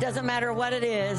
[0.00, 1.18] Doesn't matter what it is,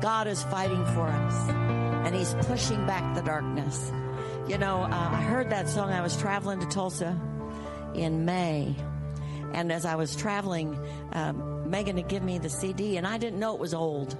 [0.00, 3.92] God is fighting for us, and He's pushing back the darkness.
[4.48, 5.90] You know, uh, I heard that song.
[5.90, 7.20] I was traveling to Tulsa
[7.94, 8.74] in May,
[9.52, 10.78] and as I was traveling,
[11.12, 14.16] um, Megan had given me the CD, and I didn't know it was old.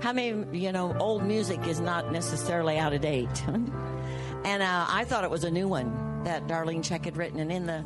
[0.00, 3.42] How many, you know, old music is not necessarily out of date?
[3.48, 7.50] and uh, I thought it was a new one that Darlene Zschech had written, and
[7.50, 7.84] in the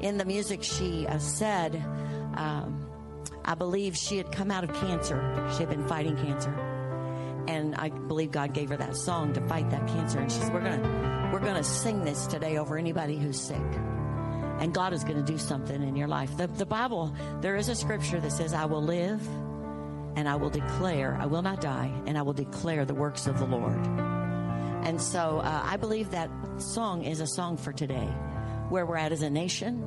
[0.00, 1.76] in the music she uh, said.
[2.34, 2.81] Um,
[3.44, 5.50] I believe she had come out of cancer.
[5.52, 6.50] She had been fighting cancer.
[7.48, 10.20] And I believe God gave her that song to fight that cancer.
[10.20, 13.56] And she said, We're gonna we're gonna sing this today over anybody who's sick.
[14.60, 16.36] And God is gonna do something in your life.
[16.36, 19.26] The, the Bible, there is a scripture that says, I will live
[20.14, 23.38] and I will declare, I will not die, and I will declare the works of
[23.38, 23.86] the Lord.
[24.84, 28.08] And so uh, I believe that song is a song for today,
[28.68, 29.86] where we're at as a nation.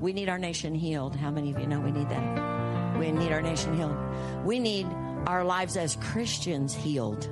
[0.00, 1.14] We need our nation healed.
[1.14, 2.61] How many of you know we need that?
[3.02, 3.96] We need our nation healed.
[4.44, 4.86] We need
[5.26, 7.28] our lives as Christians healed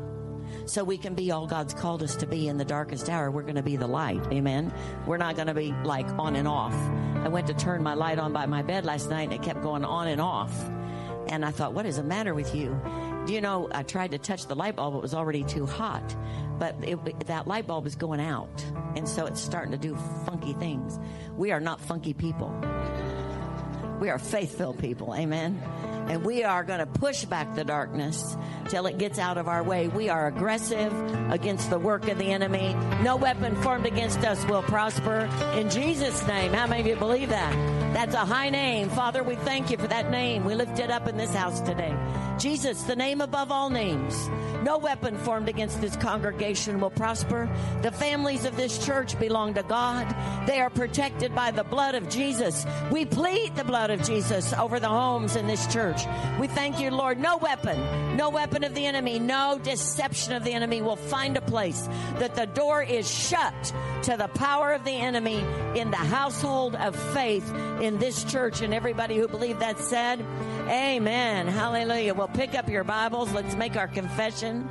[0.67, 3.31] so we can be all God's called us to be in the darkest hour.
[3.31, 4.21] We're going to be the light.
[4.33, 4.75] Amen.
[5.07, 6.75] We're not going to be like on and off.
[7.25, 9.63] I went to turn my light on by my bed last night and it kept
[9.63, 10.53] going on and off.
[11.29, 12.77] And I thought, what is the matter with you?
[13.27, 16.17] Do you know, I tried to touch the light bulb, it was already too hot.
[16.59, 18.65] But it, that light bulb is going out.
[18.97, 19.95] And so it's starting to do
[20.27, 20.99] funky things.
[21.37, 22.53] We are not funky people.
[24.01, 25.15] We are faithful people.
[25.15, 25.63] Amen.
[26.09, 28.37] And we are going to push back the darkness
[28.69, 29.89] till it gets out of our way.
[29.89, 30.93] We are aggressive
[31.31, 32.75] against the work of the enemy.
[33.03, 35.29] No weapon formed against us will prosper.
[35.55, 36.53] In Jesus' name.
[36.53, 37.80] How many of you believe that?
[37.93, 38.89] That's a high name.
[38.89, 40.45] Father, we thank you for that name.
[40.45, 41.95] We lift it up in this house today.
[42.39, 44.31] Jesus, the name above all names.
[44.63, 47.51] No weapon formed against this congregation will prosper.
[47.83, 50.07] The families of this church belong to God.
[50.47, 52.65] They are protected by the blood of Jesus.
[52.91, 56.01] We plead the blood of Jesus over the homes in this church.
[56.39, 57.19] We thank you, Lord.
[57.19, 61.43] No weapon, no weapon of the enemy, no deception of the enemy will find a
[61.43, 63.73] place that the door is shut
[64.03, 67.49] to the power of the enemy in the household of faith
[67.81, 68.63] in this church.
[68.63, 70.25] And everybody who believed that said,
[70.69, 71.47] Amen.
[71.47, 72.15] Hallelujah.
[72.15, 73.33] Well, pick up your Bibles.
[73.33, 74.69] Let's make our confession.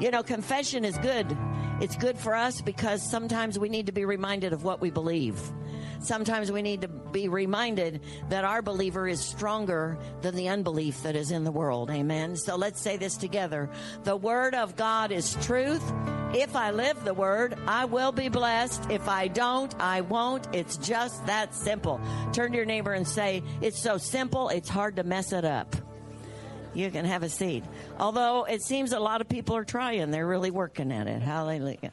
[0.00, 1.36] You know, confession is good.
[1.80, 5.40] It's good for us because sometimes we need to be reminded of what we believe.
[6.02, 11.14] Sometimes we need to be reminded that our believer is stronger than the unbelief that
[11.14, 11.90] is in the world.
[11.90, 12.36] Amen.
[12.36, 13.70] So let's say this together.
[14.02, 15.82] The word of God is truth.
[16.34, 18.90] If I live the word, I will be blessed.
[18.90, 20.48] If I don't, I won't.
[20.52, 22.00] It's just that simple.
[22.32, 25.76] Turn to your neighbor and say, It's so simple, it's hard to mess it up.
[26.74, 27.64] You can have a seat.
[27.98, 31.20] Although it seems a lot of people are trying, they're really working at it.
[31.20, 31.92] Hallelujah.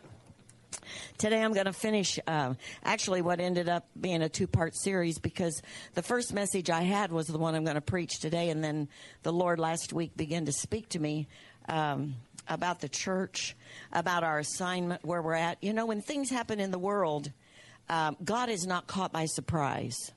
[1.17, 5.19] Today I'm going to finish uh, actually what ended up being a two part series
[5.19, 5.61] because
[5.93, 8.87] the first message I had was the one I'm going to preach today, and then
[9.23, 11.27] the Lord last week began to speak to me.
[11.67, 12.15] Um,
[12.47, 13.55] about the church,
[13.93, 15.63] about our assignment, where we're at.
[15.63, 17.31] You know, when things happen in the world,
[17.89, 20.11] um, God is not caught by surprise.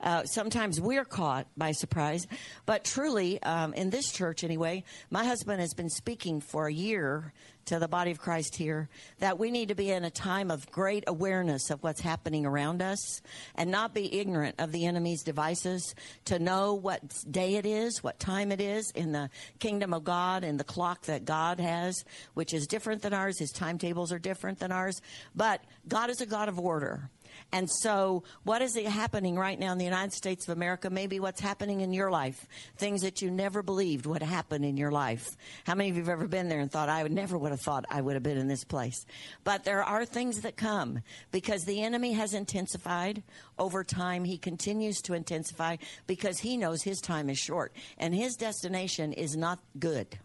[0.00, 2.26] Uh, sometimes we're caught by surprise,
[2.66, 7.32] but truly, um, in this church anyway, my husband has been speaking for a year
[7.68, 10.70] to the body of Christ here that we need to be in a time of
[10.70, 13.20] great awareness of what's happening around us
[13.54, 18.18] and not be ignorant of the enemy's devices, to know what day it is, what
[18.18, 22.54] time it is in the kingdom of God and the clock that God has, which
[22.54, 23.38] is different than ours.
[23.38, 25.00] His timetables are different than ours.
[25.34, 27.10] But God is a God of order.
[27.52, 30.90] And so, what is happening right now in the United States of America?
[30.90, 34.90] Maybe what's happening in your life, things that you never believed would happen in your
[34.90, 35.28] life.
[35.64, 37.60] How many of you have ever been there and thought, I would never would have
[37.60, 39.06] thought I would have been in this place?
[39.44, 43.22] But there are things that come because the enemy has intensified
[43.58, 44.24] over time.
[44.24, 49.36] He continues to intensify because he knows his time is short and his destination is
[49.36, 50.18] not good.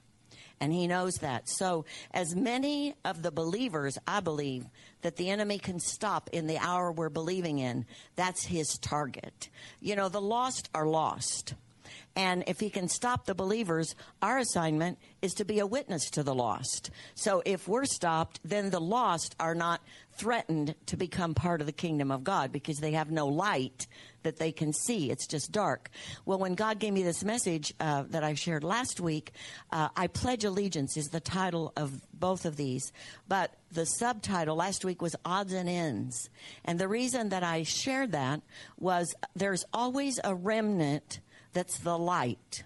[0.59, 1.50] And he knows that.
[1.50, 4.66] So, as many of the believers, I believe,
[5.03, 9.50] that the enemy can stop in the hour we're believing in, that's his target.
[9.80, 11.53] You know, the lost are lost.
[12.16, 16.23] And if he can stop the believers, our assignment is to be a witness to
[16.23, 16.91] the lost.
[17.16, 19.82] So if we're stopped, then the lost are not
[20.16, 23.87] threatened to become part of the kingdom of God because they have no light
[24.22, 25.09] that they can see.
[25.09, 25.90] It's just dark.
[26.23, 29.32] Well, when God gave me this message uh, that I shared last week,
[29.72, 32.91] uh, I Pledge Allegiance is the title of both of these.
[33.28, 36.29] But the subtitle last week was Odds and Ends.
[36.64, 38.41] And the reason that I shared that
[38.78, 41.20] was there's always a remnant
[41.53, 42.64] that's the light.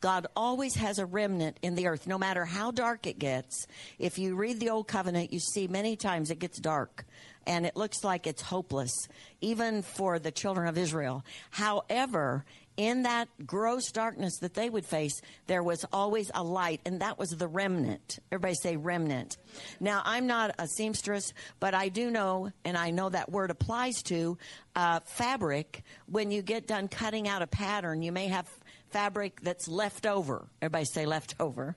[0.00, 3.68] God always has a remnant in the earth, no matter how dark it gets.
[4.00, 7.06] If you read the Old Covenant, you see many times it gets dark
[7.46, 8.92] and it looks like it's hopeless,
[9.40, 11.24] even for the children of Israel.
[11.50, 12.44] However,
[12.76, 17.18] in that gross darkness that they would face, there was always a light, and that
[17.18, 18.18] was the remnant.
[18.30, 19.36] Everybody say remnant.
[19.80, 24.02] Now, I'm not a seamstress, but I do know, and I know that word applies
[24.04, 24.38] to
[24.74, 25.82] uh, fabric.
[26.06, 28.48] When you get done cutting out a pattern, you may have
[28.92, 30.46] fabric that's left over.
[30.60, 31.76] Everybody say left over.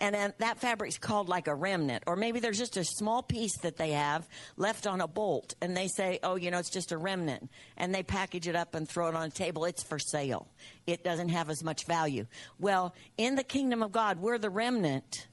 [0.00, 2.04] And then that fabric's called like a remnant.
[2.06, 5.76] Or maybe there's just a small piece that they have left on a bolt and
[5.76, 7.50] they say, oh, you know, it's just a remnant.
[7.76, 9.64] And they package it up and throw it on a table.
[9.64, 10.48] It's for sale.
[10.86, 12.26] It doesn't have as much value.
[12.58, 15.26] Well, in the kingdom of God, we're the remnant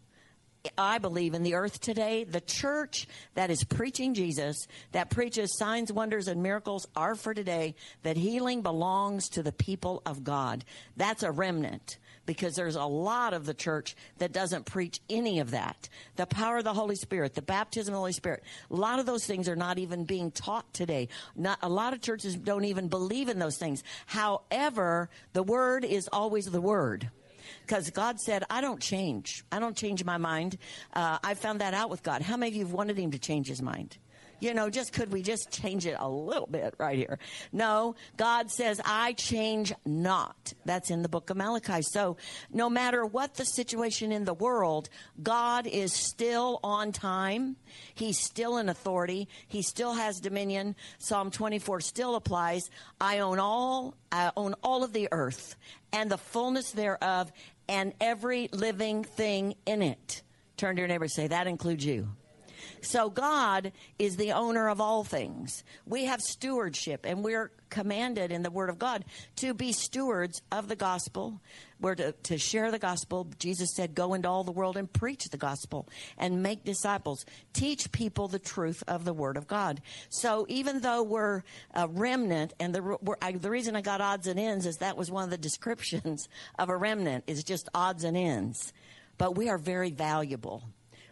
[0.77, 5.91] I believe in the earth today, the church that is preaching Jesus, that preaches signs,
[5.91, 10.63] wonders, and miracles are for today, that healing belongs to the people of God.
[10.97, 15.51] That's a remnant because there's a lot of the church that doesn't preach any of
[15.51, 15.89] that.
[16.15, 19.07] The power of the Holy Spirit, the baptism of the Holy Spirit, a lot of
[19.07, 21.09] those things are not even being taught today.
[21.35, 23.83] Not, a lot of churches don't even believe in those things.
[24.05, 27.09] However, the word is always the word
[27.65, 29.43] because God said, I don't change.
[29.51, 30.57] I don't change my mind.
[30.93, 32.21] Uh, I found that out with God.
[32.21, 33.97] How many of you have wanted Him to change His mind?
[34.41, 37.19] You know, just could we just change it a little bit right here?
[37.53, 40.53] No, God says, I change not.
[40.65, 41.83] That's in the book of Malachi.
[41.83, 42.17] So
[42.51, 44.89] no matter what the situation in the world,
[45.21, 47.55] God is still on time.
[47.93, 49.27] He's still in authority.
[49.47, 50.75] He still has dominion.
[50.97, 52.71] Psalm 24 still applies.
[52.99, 55.55] I own all, I own all of the earth
[55.93, 57.31] and the fullness thereof
[57.69, 60.23] and every living thing in it.
[60.57, 62.09] Turn to your neighbor say, that includes you.
[62.81, 65.63] So God is the owner of all things.
[65.85, 69.05] We have stewardship and we're commanded in the Word of God
[69.37, 71.41] to be stewards of the gospel.
[71.79, 73.27] We're to, to share the gospel.
[73.39, 77.25] Jesus said, Go into all the world and preach the gospel and make disciples.
[77.53, 79.81] Teach people the truth of the Word of God.
[80.09, 81.41] So even though we're
[81.73, 85.09] a remnant, and the, I, the reason I got odds and ends is that was
[85.09, 86.29] one of the descriptions
[86.59, 88.73] of a remnant, is just odds and ends.
[89.17, 90.63] But we are very valuable.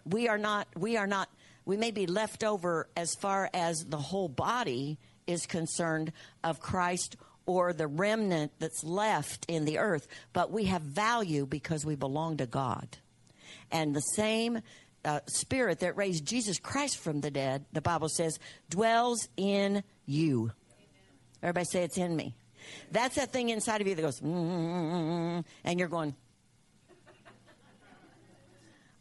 [0.10, 1.30] We are not, we are not
[1.70, 4.98] we may be left over as far as the whole body
[5.28, 6.12] is concerned
[6.44, 7.16] of Christ
[7.46, 12.38] or the remnant that's left in the earth, but we have value because we belong
[12.38, 12.98] to God.
[13.72, 14.64] And the same
[15.06, 18.40] uh, spirit that raised Jesus Christ from the dead, the Bible says,
[18.72, 20.52] dwells in you.
[21.44, 22.34] Everybody say it's in me.
[22.92, 26.16] That's that thing inside of you that goes, mm-hmm, and you're going,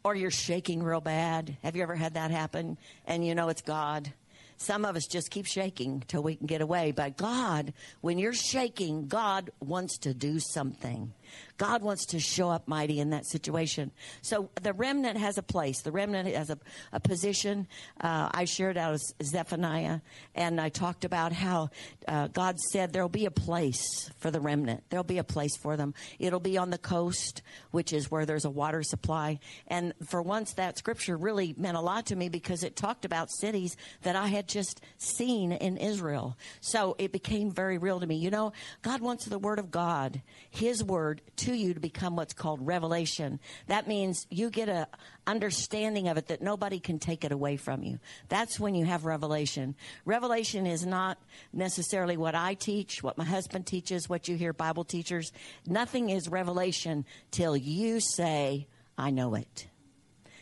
[0.05, 1.57] or you're shaking real bad.
[1.63, 2.79] Have you ever had that happen?
[3.07, 4.13] And you know it's God.
[4.57, 6.91] Some of us just keep shaking till we can get away.
[6.93, 11.13] But God, when you're shaking, God wants to do something.
[11.57, 13.91] God wants to show up mighty in that situation.
[14.23, 15.83] So the remnant has a place.
[15.83, 16.59] The remnant has a,
[16.93, 17.67] a position.
[18.01, 20.01] Uh, I shared out of Zephaniah,
[20.35, 21.71] and I talked about how
[22.07, 24.85] uh, God said there'll be a place for the remnant.
[24.91, 25.95] There'll be a place for them.
[26.19, 29.41] It'll be on the coast, which is where there's a water supply.
[29.67, 33.31] And for once, that scripture really meant a lot to me because it talked about
[33.31, 36.37] cities that I had just seen in Israel.
[36.61, 38.17] So it became very real to me.
[38.17, 38.53] You know,
[38.83, 43.41] God wants the Word of God, His Word, to you to become what's called revelation.
[43.67, 44.89] That means you get a
[45.27, 47.99] understanding of it that nobody can take it away from you.
[48.29, 49.75] That's when you have revelation.
[50.05, 51.19] Revelation is not
[51.53, 55.33] necessarily what I teach, what my husband teaches, what you hear Bible teachers.
[55.67, 58.67] Nothing is revelation till you say,
[58.97, 59.69] I know it.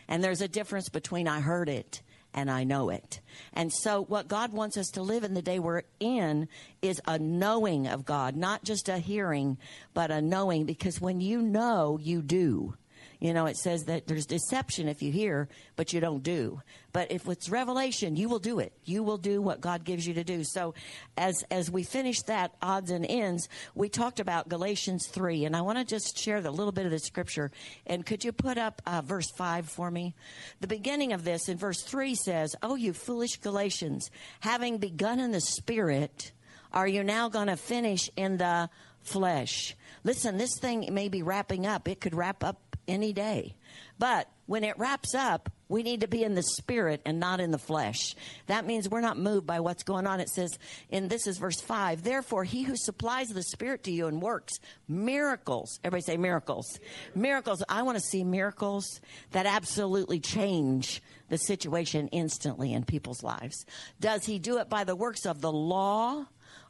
[0.09, 2.02] And there's a difference between I heard it
[2.37, 3.21] and I know it.
[3.55, 6.49] And so, what God wants us to live in the day we're in
[6.83, 9.57] is a knowing of God, not just a hearing,
[9.95, 12.75] but a knowing, because when you know, you do.
[13.18, 16.61] You know, it says that there's deception if you hear, but you don't do.
[16.92, 18.73] But if it's revelation, you will do it.
[18.85, 20.44] You will do what God gives you to do.
[20.44, 20.75] So
[21.16, 25.62] as, as we finish that odds and ends, we talked about Galatians 3, and I
[25.62, 27.50] want to just share a little bit of the scripture.
[27.87, 30.14] And could you put up uh, verse 5 for me?
[30.61, 35.32] The beginning of this in verse 3 says, Oh, you foolish Galatians, having begun in
[35.32, 36.32] the spirit,
[36.73, 38.68] are you now going to finish in the
[39.02, 39.75] flesh?
[40.04, 41.88] Listen, this thing may be wrapping up.
[41.88, 43.55] It could wrap up any day.
[43.99, 47.50] But when it wraps up, we need to be in the spirit and not in
[47.50, 48.14] the flesh.
[48.47, 50.21] That means we're not moved by what's going on.
[50.21, 50.59] It says,
[50.90, 54.61] and this is verse 5, therefore he who supplies the spirit to you and works
[54.87, 55.81] miracles.
[55.83, 56.78] Everybody say miracles.
[57.14, 57.64] Miracles.
[57.69, 59.00] I want to see miracles
[59.33, 63.66] that absolutely change the situation instantly in people's lives.
[63.99, 66.26] Does he do it by the works of the law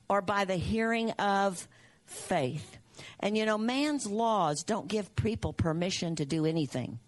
[0.08, 1.68] or by the hearing of
[2.06, 2.78] faith?
[3.20, 6.98] And you know, man's laws don't give people permission to do anything.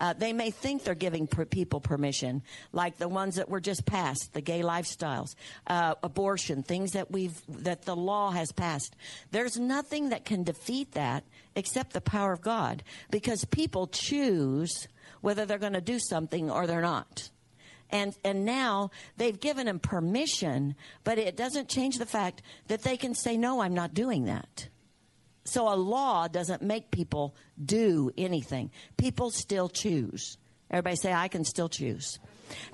[0.00, 2.42] Uh, they may think they're giving per- people permission,
[2.72, 5.34] like the ones that were just passed, the gay lifestyles,
[5.66, 8.96] uh, abortion, things that we've that the law has passed.
[9.30, 14.88] There's nothing that can defeat that except the power of God, because people choose
[15.20, 17.28] whether they're going to do something or they're not.
[17.90, 22.96] And, and now they've given them permission, but it doesn't change the fact that they
[22.96, 24.68] can say, no, I'm not doing that.
[25.44, 28.70] So a law doesn't make people do anything.
[28.96, 30.36] People still choose.
[30.70, 32.18] Everybody say, I can still choose.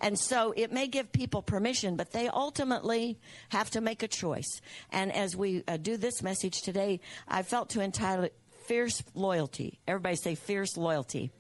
[0.00, 3.18] And so it may give people permission, but they ultimately
[3.50, 4.60] have to make a choice.
[4.90, 8.34] And as we uh, do this message today, I felt to entitle it
[8.66, 9.78] fierce loyalty.
[9.86, 11.30] Everybody say fierce loyalty.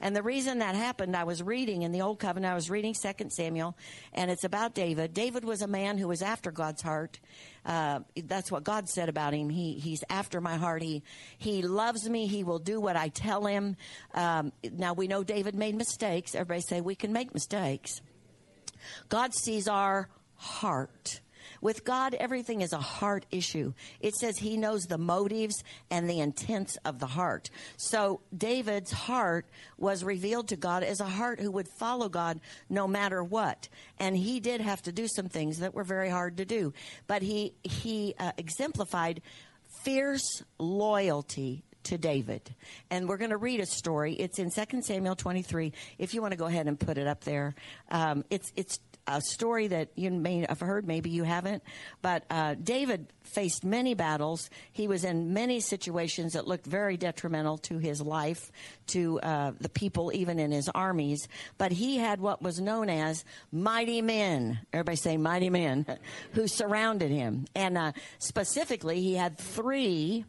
[0.00, 2.94] And the reason that happened, I was reading in the Old Covenant, I was reading
[2.94, 3.76] 2 Samuel,
[4.12, 5.14] and it's about David.
[5.14, 7.18] David was a man who was after God's heart.
[7.64, 9.48] Uh, that's what God said about him.
[9.48, 10.82] He, he's after my heart.
[10.82, 11.02] He,
[11.38, 12.26] he loves me.
[12.26, 13.76] He will do what I tell him.
[14.14, 16.34] Um, now we know David made mistakes.
[16.34, 18.00] Everybody say we can make mistakes.
[19.08, 21.20] God sees our heart.
[21.60, 23.72] With God, everything is a heart issue.
[24.00, 27.50] It says he knows the motives and the intents of the heart.
[27.76, 29.46] So David's heart
[29.78, 33.68] was revealed to God as a heart who would follow God no matter what.
[33.98, 36.72] And he did have to do some things that were very hard to do.
[37.06, 39.22] But he, he uh, exemplified
[39.84, 42.54] fierce loyalty to David.
[42.90, 44.14] And we're going to read a story.
[44.14, 45.72] It's in 2 Samuel 23.
[45.98, 47.54] If you want to go ahead and put it up there.
[47.90, 51.62] Um, it's, it's a story that you may have heard, maybe you haven't.
[52.02, 54.50] But uh, David faced many battles.
[54.72, 58.50] He was in many situations that looked very detrimental to his life,
[58.88, 61.28] to uh, the people, even in his armies.
[61.58, 64.60] But he had what was known as mighty men.
[64.72, 65.86] Everybody say mighty men
[66.32, 67.46] who surrounded him.
[67.54, 70.24] And uh, specifically, he had three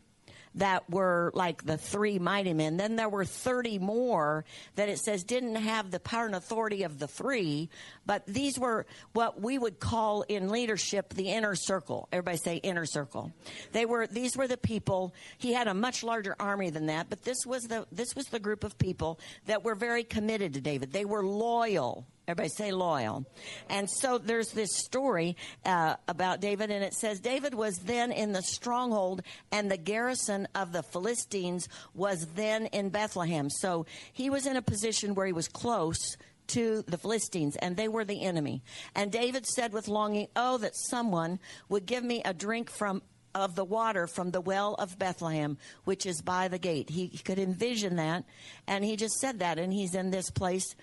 [0.58, 2.78] that were like the three mighty men.
[2.78, 4.46] Then there were 30 more
[4.76, 7.70] that it says didn't have the power and authority of the three,
[8.06, 12.08] but these were what we would call in leadership the inner circle.
[12.12, 13.32] Everybody say inner circle.
[13.72, 17.24] They were, these were the people, he had a much larger army than that, but
[17.24, 20.92] this was the, this was the group of people that were very committed to David.
[20.92, 23.26] They were loyal Everybody say loyal.
[23.70, 28.34] And so there's this story uh, about David, and it says David was then in
[28.34, 33.50] the stronghold, and the garrison of the Philistines was then in Bethlehem.
[33.50, 36.18] So he was in a position where he was close
[36.48, 38.62] to the Philistines, and they were the enemy.
[38.94, 43.04] And David said with longing, Oh, that someone would give me a drink from
[43.36, 46.90] of the water from the well of Bethlehem, which is by the gate.
[46.90, 48.26] He, he could envision that,
[48.66, 50.76] and he just said that, and he's in this place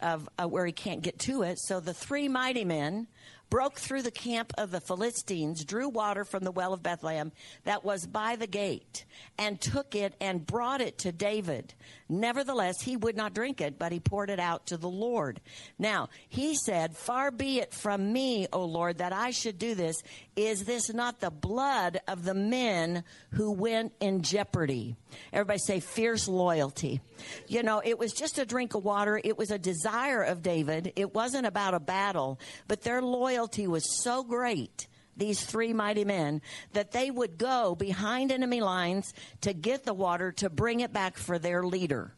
[0.00, 1.58] of uh, where he can't get to it.
[1.58, 3.06] So the three mighty men
[3.50, 7.32] broke through the camp of the Philistines, drew water from the well of Bethlehem
[7.64, 9.04] that was by the gate,
[9.36, 11.74] and took it and brought it to David.
[12.08, 15.40] Nevertheless, he would not drink it, but he poured it out to the Lord.
[15.78, 20.02] Now, he said, Far be it from me, O Lord, that I should do this.
[20.36, 24.96] Is this not the blood of the men who went in jeopardy?
[25.32, 27.00] Everybody say fierce loyalty.
[27.48, 29.20] You know, it was just a drink of water.
[29.22, 30.92] It was a desire of David.
[30.96, 36.40] It wasn't about a battle, but their loyalty was so great these three mighty men
[36.72, 41.16] that they would go behind enemy lines to get the water to bring it back
[41.16, 42.12] for their leader.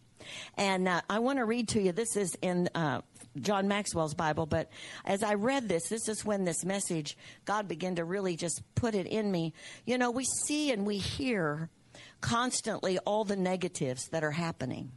[0.56, 1.92] And uh, I want to read to you.
[1.92, 3.00] This is in uh,
[3.40, 4.70] John Maxwell's Bible, but
[5.04, 8.94] as I read this, this is when this message, God began to really just put
[8.94, 9.52] it in me.
[9.84, 11.70] You know, we see and we hear
[12.20, 14.92] constantly all the negatives that are happening.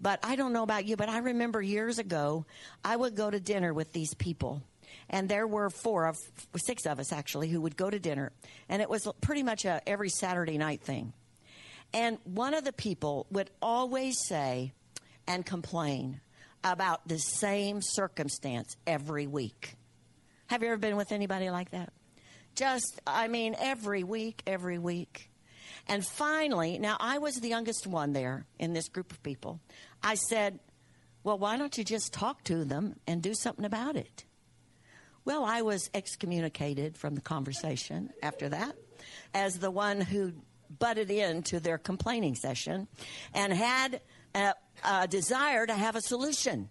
[0.00, 2.44] But I don't know about you, but I remember years ago,
[2.84, 4.62] I would go to dinner with these people.
[5.08, 6.16] And there were four of
[6.56, 8.32] six of us actually who would go to dinner,
[8.68, 11.12] and it was pretty much a every Saturday night thing.
[11.92, 14.72] And one of the people would always say
[15.26, 16.20] and complain
[16.62, 19.74] about the same circumstance every week.
[20.46, 21.92] Have you ever been with anybody like that?
[22.54, 25.30] Just, I mean, every week, every week.
[25.86, 29.60] And finally, now I was the youngest one there in this group of people.
[30.02, 30.58] I said,
[31.22, 34.24] Well, why don't you just talk to them and do something about it?
[35.24, 38.76] Well, I was excommunicated from the conversation after that
[39.34, 40.32] as the one who
[40.78, 42.88] butted into their complaining session
[43.34, 44.00] and had
[44.34, 46.70] a, a desire to have a solution.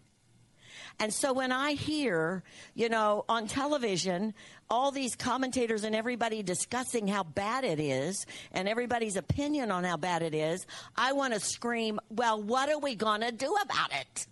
[1.02, 4.34] And so when I hear, you know, on television,
[4.70, 9.96] all these commentators and everybody discussing how bad it is and everybody's opinion on how
[9.96, 10.66] bad it is,
[10.98, 14.28] I want to scream, well, what are we going to do about it?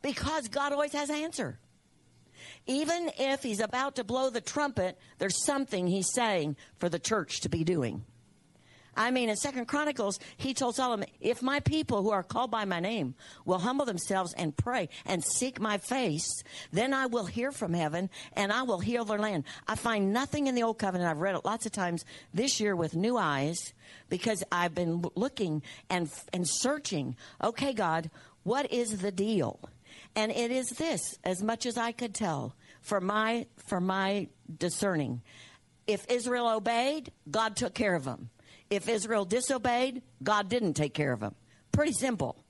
[0.00, 1.58] Because God always has an answer.
[2.70, 7.40] Even if he's about to blow the trumpet, there's something he's saying for the church
[7.40, 8.04] to be doing.
[8.96, 12.64] I mean, in Second Chronicles, he told Solomon, "If my people who are called by
[12.64, 16.28] my name will humble themselves and pray and seek my face,
[16.70, 20.46] then I will hear from heaven and I will heal their land." I find nothing
[20.46, 21.10] in the Old Covenant.
[21.10, 23.72] I've read it lots of times this year with new eyes
[24.08, 27.16] because I've been looking and and searching.
[27.42, 28.10] Okay, God,
[28.44, 29.58] what is the deal?
[30.16, 35.22] And it is this, as much as I could tell, for my for my discerning.
[35.86, 38.30] If Israel obeyed, God took care of them.
[38.70, 41.34] If Israel disobeyed, God didn't take care of them.
[41.72, 42.44] Pretty simple.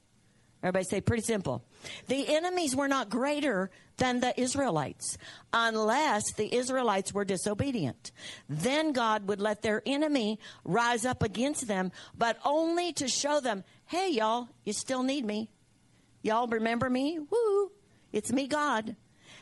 [0.63, 1.65] Everybody say pretty simple.
[2.09, 5.17] The enemies were not greater than the Israelites
[5.55, 8.13] unless the Israelites were disobedient.
[8.49, 13.65] Then God would let their enemy rise up against them, but only to show them,
[13.87, 15.49] hey, y'all, you still need me.
[16.23, 17.19] Y'all remember me?
[17.19, 17.71] Woo!
[18.13, 18.97] It's me, God.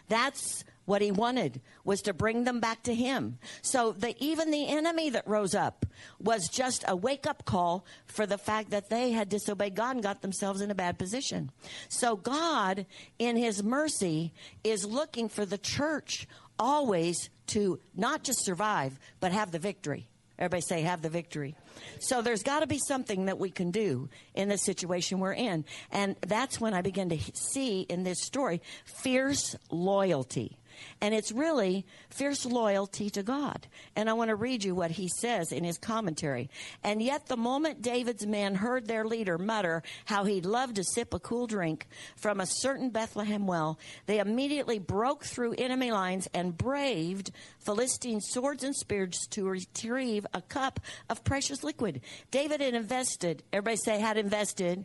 [0.09, 3.39] That's what he wanted was to bring them back to him.
[3.61, 5.85] So the, even the enemy that rose up
[6.19, 10.03] was just a wake up call for the fact that they had disobeyed God and
[10.03, 11.51] got themselves in a bad position.
[11.91, 12.87] So God,
[13.19, 14.33] in his mercy,
[14.65, 16.27] is looking for the church
[16.59, 20.09] always to not just survive, but have the victory.
[20.39, 21.57] Everybody say, have the victory.
[21.99, 25.65] So there's got to be something that we can do in the situation we're in.
[25.91, 30.57] And that's when I begin to see in this story fierce loyalty.
[31.01, 33.67] And it's really fierce loyalty to God.
[33.97, 36.51] And I want to read you what he says in his commentary.
[36.83, 41.15] And yet, the moment David's men heard their leader mutter how he'd love to sip
[41.15, 46.57] a cool drink from a certain Bethlehem well, they immediately broke through enemy lines and
[46.57, 52.01] braved Philistine swords and spears to retrieve a cup of precious liquid.
[52.31, 54.85] David had invested, everybody say, had invested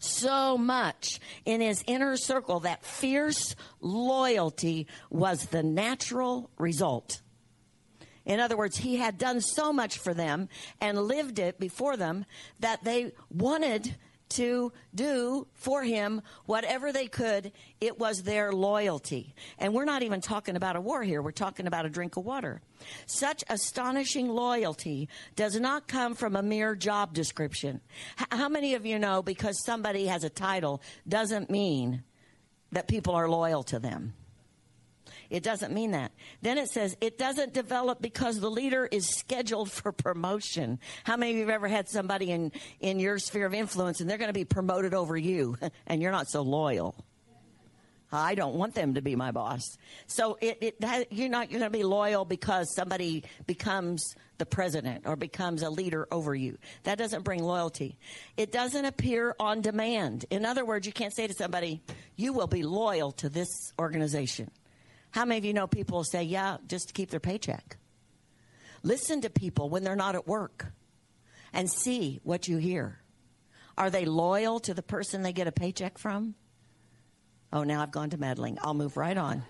[0.00, 7.20] so much in his inner circle that fierce loyalty was the natural result.
[8.24, 10.48] In other words, he had done so much for them
[10.80, 12.24] and lived it before them
[12.60, 13.96] that they wanted
[14.36, 17.52] to do for him whatever they could.
[17.80, 19.34] It was their loyalty.
[19.58, 21.22] And we're not even talking about a war here.
[21.22, 22.60] We're talking about a drink of water.
[23.06, 27.80] Such astonishing loyalty does not come from a mere job description.
[28.20, 32.02] H- how many of you know because somebody has a title doesn't mean
[32.72, 34.14] that people are loyal to them?
[35.32, 36.12] It doesn't mean that.
[36.42, 40.78] Then it says it doesn't develop because the leader is scheduled for promotion.
[41.04, 44.10] How many of you have ever had somebody in, in your sphere of influence and
[44.10, 46.94] they're going to be promoted over you and you're not so loyal?
[48.14, 49.62] I don't want them to be my boss.
[50.06, 54.44] So it, it that, you're not you're going to be loyal because somebody becomes the
[54.44, 56.58] president or becomes a leader over you.
[56.82, 57.96] That doesn't bring loyalty.
[58.36, 60.26] It doesn't appear on demand.
[60.28, 61.80] In other words, you can't say to somebody,
[62.16, 64.50] "You will be loyal to this organization."
[65.12, 67.76] How many of you know people say, yeah, just to keep their paycheck?
[68.82, 70.72] Listen to people when they're not at work
[71.52, 72.98] and see what you hear.
[73.78, 76.34] Are they loyal to the person they get a paycheck from?
[77.52, 78.58] Oh, now I've gone to meddling.
[78.62, 79.42] I'll move right on.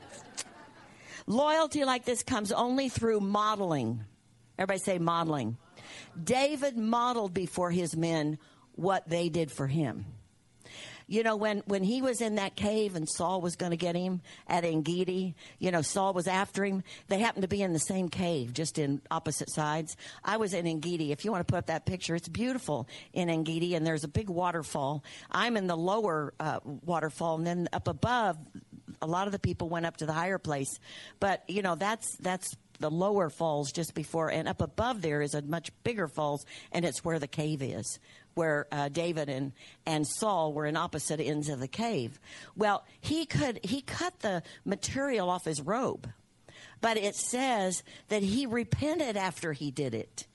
[1.27, 4.05] Loyalty like this comes only through modeling.
[4.59, 5.57] Everybody say modeling.
[6.23, 8.39] David modeled before his men
[8.73, 10.07] what they did for him.
[11.07, 13.95] You know, when, when he was in that cave and Saul was going to get
[13.95, 16.83] him at Engedi, you know, Saul was after him.
[17.09, 19.97] They happened to be in the same cave, just in opposite sides.
[20.25, 21.13] I was in Engedi.
[21.13, 24.09] If you want to put up that picture, it's beautiful in Engedi, and there's a
[24.09, 25.05] big waterfall.
[25.31, 28.39] I'm in the lower uh, waterfall, and then up above,
[29.01, 30.79] a lot of the people went up to the higher place.
[31.21, 35.35] But, you know, that's, that's the lower falls just before, and up above there is
[35.35, 37.99] a much bigger falls, and it's where the cave is
[38.35, 39.53] where uh, David and,
[39.87, 42.19] and Saul were in opposite ends of the cave.
[42.57, 46.09] Well, he could he cut the material off his robe,
[46.81, 50.27] but it says that he repented after he did it.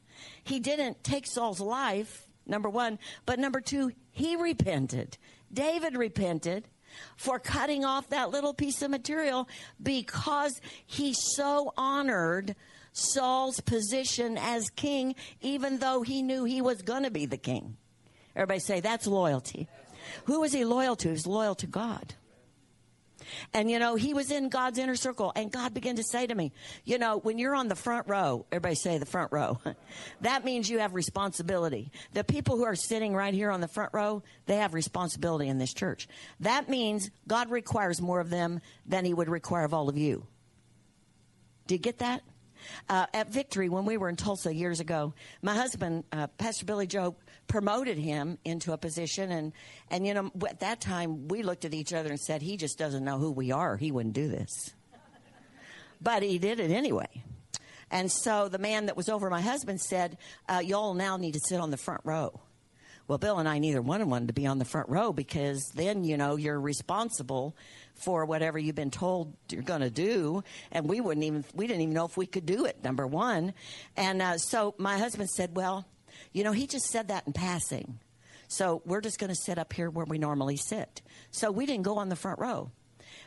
[0.43, 5.17] He didn't take Saul's life, number one, but number two, he repented.
[5.51, 6.67] David repented
[7.15, 9.47] for cutting off that little piece of material
[9.81, 12.55] because he so honored
[12.93, 17.77] Saul's position as king, even though he knew he was going to be the king.
[18.37, 19.67] Everybody say that's loyalty.
[20.25, 21.07] Who was he loyal to?
[21.07, 22.13] He was loyal to God.
[23.53, 26.35] And you know, he was in God's inner circle, and God began to say to
[26.35, 26.53] me,
[26.85, 29.59] you know, when you're on the front row, everybody say the front row,
[30.21, 31.91] that means you have responsibility.
[32.13, 35.57] The people who are sitting right here on the front row, they have responsibility in
[35.57, 36.07] this church.
[36.39, 40.25] That means God requires more of them than he would require of all of you.
[41.65, 42.21] Do you get that?
[42.89, 46.87] Uh, at Victory, when we were in Tulsa years ago, my husband, uh, Pastor Billy
[46.87, 47.15] Joe,
[47.47, 49.31] promoted him into a position.
[49.31, 49.53] And,
[49.89, 52.77] and, you know, at that time, we looked at each other and said, he just
[52.77, 53.77] doesn't know who we are.
[53.77, 54.73] He wouldn't do this.
[56.01, 57.23] but he did it anyway.
[57.89, 60.17] And so the man that was over my husband said,
[60.49, 62.41] uh, Y'all now need to sit on the front row.
[63.07, 65.71] Well, Bill and I neither one of wanted to be on the front row because
[65.73, 67.55] then, you know, you're responsible
[67.95, 70.43] for whatever you've been told you're going to do.
[70.73, 73.53] And we wouldn't even, we didn't even know if we could do it, number one.
[73.95, 75.85] And uh, so my husband said, Well,
[76.33, 77.99] you know, he just said that in passing.
[78.49, 81.01] So we're just going to sit up here where we normally sit.
[81.31, 82.71] So we didn't go on the front row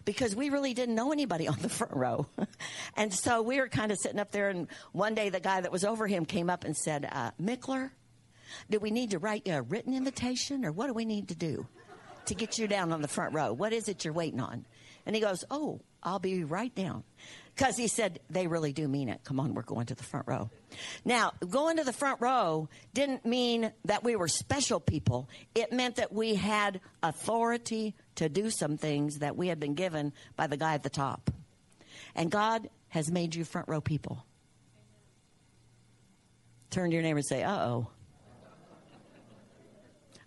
[0.05, 2.27] because we really didn't know anybody on the front row.
[2.97, 4.51] and so we were kind of sitting up there.
[4.51, 7.90] And one day the guy that was over him came up and said, uh, Mickler,
[8.70, 11.34] do we need to write you a written invitation or what do we need to
[11.34, 11.66] do
[12.26, 13.52] to get you down on the front row?
[13.52, 14.66] What is it you're waiting on?
[15.06, 17.04] And he goes, Oh, I'll be right down.
[17.54, 19.22] Because he said, they really do mean it.
[19.22, 20.50] Come on, we're going to the front row.
[21.04, 25.28] Now, going to the front row didn't mean that we were special people.
[25.54, 30.12] It meant that we had authority to do some things that we had been given
[30.36, 31.30] by the guy at the top.
[32.14, 34.24] And God has made you front row people.
[36.70, 37.88] Turn to your neighbor and say, uh oh.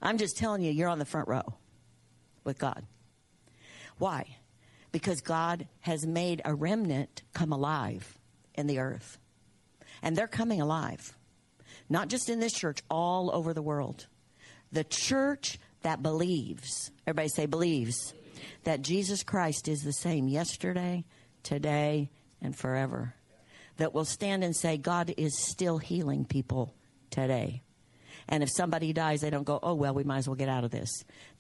[0.04, 1.56] I'm just telling you, you're on the front row
[2.44, 2.86] with God.
[3.98, 4.38] Why?
[4.94, 8.18] because God has made a remnant come alive
[8.54, 9.18] in the earth.
[10.02, 11.18] And they're coming alive,
[11.90, 14.08] not just in this church, all over the world.
[14.72, 18.14] The church that believes, everybody say believes,
[18.64, 21.06] that Jesus Christ is the same yesterday,
[21.42, 22.10] today,
[22.42, 23.16] and forever.
[23.78, 26.76] That will stand and say, God is still healing people
[27.10, 27.64] today.
[28.28, 30.64] And if somebody dies, they don't go, oh, well, we might as well get out
[30.64, 30.90] of this.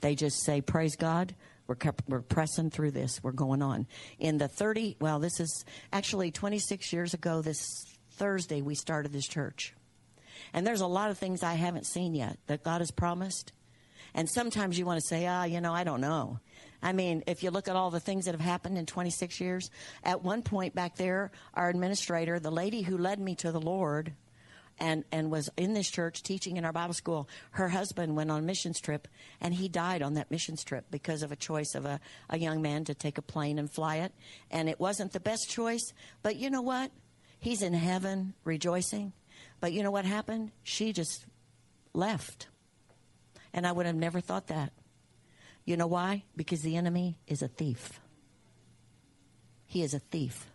[0.01, 1.35] They just say, praise God,
[1.67, 3.21] we're, kept, we're pressing through this.
[3.23, 3.87] We're going on.
[4.19, 7.65] In the 30, well, this is actually 26 years ago, this
[8.11, 9.73] Thursday, we started this church.
[10.53, 13.53] And there's a lot of things I haven't seen yet that God has promised.
[14.13, 16.39] And sometimes you want to say, ah, you know, I don't know.
[16.81, 19.71] I mean, if you look at all the things that have happened in 26 years,
[20.03, 24.13] at one point back there, our administrator, the lady who led me to the Lord,
[24.83, 27.29] and, and was in this church teaching in our Bible school.
[27.51, 29.07] Her husband went on a missions trip
[29.39, 32.61] and he died on that missions trip because of a choice of a, a young
[32.61, 34.11] man to take a plane and fly it.
[34.51, 36.91] And it wasn't the best choice, but you know what?
[37.39, 39.13] He's in heaven rejoicing.
[39.61, 40.51] But you know what happened?
[40.63, 41.25] She just
[41.93, 42.47] left.
[43.53, 44.73] And I would have never thought that.
[45.63, 46.23] You know why?
[46.35, 48.01] Because the enemy is a thief.
[49.65, 50.49] He is a thief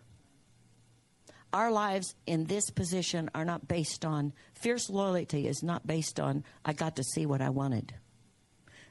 [1.51, 6.43] our lives in this position are not based on fierce loyalty is not based on
[6.63, 7.93] I got to see what I wanted.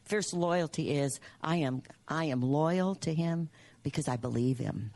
[0.04, 3.50] Fierce loyalty is I am I am loyal to him
[3.82, 4.92] because I believe him.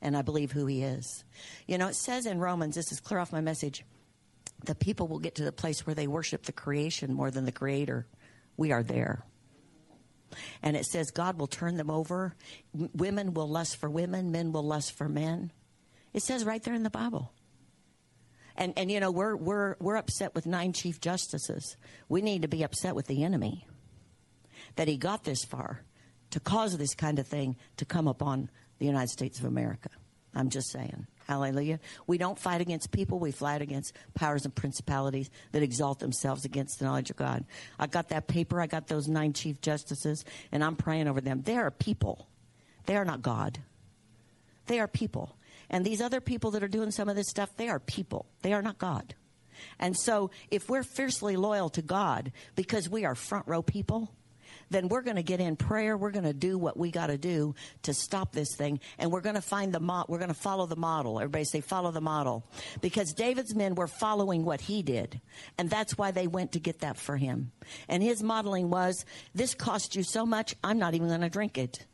[0.00, 1.24] And I believe who he is.
[1.66, 3.84] You know, it says in Romans, this is clear off my message,
[4.64, 7.52] the people will get to the place where they worship the creation more than the
[7.52, 8.06] creator.
[8.56, 9.24] We are there.
[10.62, 12.34] And it says God will turn them over.
[12.72, 15.52] Women will lust for women, men will lust for men.
[16.14, 17.32] It says right there in the Bible.
[18.56, 21.76] And and you know we're we're we're upset with nine chief justices.
[22.08, 23.66] We need to be upset with the enemy
[24.76, 25.82] that he got this far
[26.30, 28.48] to cause this kind of thing to come upon
[28.78, 29.90] the United States of America.
[30.34, 31.06] I'm just saying.
[31.26, 31.80] Hallelujah.
[32.06, 36.78] We don't fight against people, we fight against powers and principalities that exalt themselves against
[36.78, 37.44] the knowledge of God.
[37.78, 41.42] I got that paper, I got those nine chief justices, and I'm praying over them.
[41.42, 42.28] They are people.
[42.86, 43.58] They are not God.
[44.66, 45.36] They are people.
[45.70, 48.26] And these other people that are doing some of this stuff, they are people.
[48.42, 49.14] They are not God.
[49.78, 54.12] And so if we're fiercely loyal to God because we are front row people,
[54.70, 55.96] then we're going to get in prayer.
[55.96, 58.80] We're going to do what we got to do to stop this thing.
[58.98, 61.20] And we're going to find the mo- we're going to follow the model.
[61.20, 62.44] Everybody say follow the model.
[62.80, 65.20] Because David's men were following what he did.
[65.58, 67.52] And that's why they went to get that for him.
[67.88, 71.58] And his modeling was, this cost you so much, I'm not even going to drink
[71.58, 71.84] it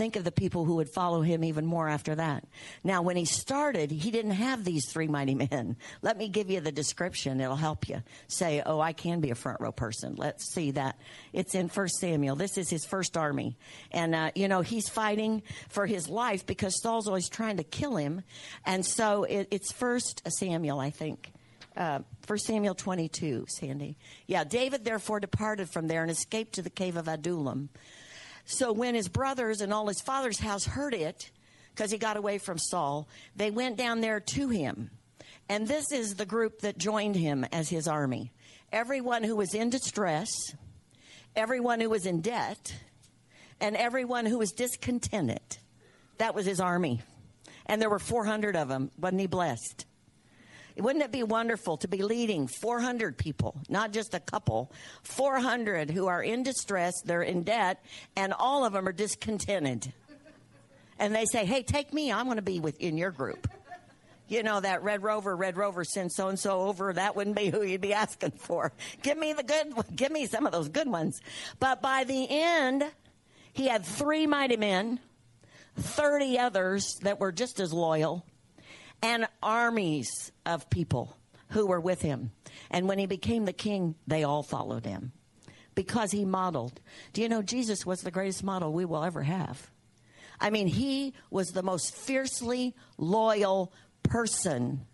[0.00, 2.42] think of the people who would follow him even more after that.
[2.82, 5.76] Now, when he started, he didn't have these three mighty men.
[6.02, 7.38] Let me give you the description.
[7.38, 10.14] It'll help you say, oh, I can be a front row person.
[10.16, 10.98] Let's see that.
[11.34, 12.34] It's in First Samuel.
[12.34, 13.58] This is his first army.
[13.90, 17.96] And, uh, you know, he's fighting for his life because Saul's always trying to kill
[17.96, 18.22] him.
[18.64, 21.30] And so it, it's First Samuel, I think.
[21.76, 23.98] Uh, 1 Samuel 22, Sandy.
[24.26, 27.68] Yeah, David therefore departed from there and escaped to the cave of Adullam.
[28.50, 31.30] So when his brothers and all his father's house heard it,
[31.72, 34.90] because he got away from Saul, they went down there to him.
[35.48, 38.32] And this is the group that joined him as his army.
[38.72, 40.32] Everyone who was in distress,
[41.36, 42.74] everyone who was in debt,
[43.60, 45.58] and everyone who was discontented.
[46.18, 47.02] That was his army.
[47.66, 48.90] And there were 400 of them.
[48.98, 49.86] Wasn't he blessed?
[50.76, 56.06] Wouldn't it be wonderful to be leading 400 people, not just a couple, 400 who
[56.06, 57.84] are in distress, they're in debt,
[58.16, 59.92] and all of them are discontented?
[60.98, 62.12] and they say, "Hey, take me.
[62.12, 63.48] I'm going to be with in your group."
[64.30, 67.50] you know, that Red Rover, Red Rover sent so and so over, that wouldn't be
[67.50, 68.72] who you'd be asking for.
[69.02, 71.20] Give me the good, give me some of those good ones.
[71.58, 72.84] But by the end,
[73.52, 75.00] he had three mighty men,
[75.76, 78.24] 30 others that were just as loyal,
[79.02, 81.16] and armies of people
[81.50, 82.32] who were with him.
[82.70, 85.12] And when he became the king, they all followed him
[85.74, 86.80] because he modeled.
[87.12, 89.70] Do you know Jesus was the greatest model we will ever have?
[90.40, 94.86] I mean, he was the most fiercely loyal person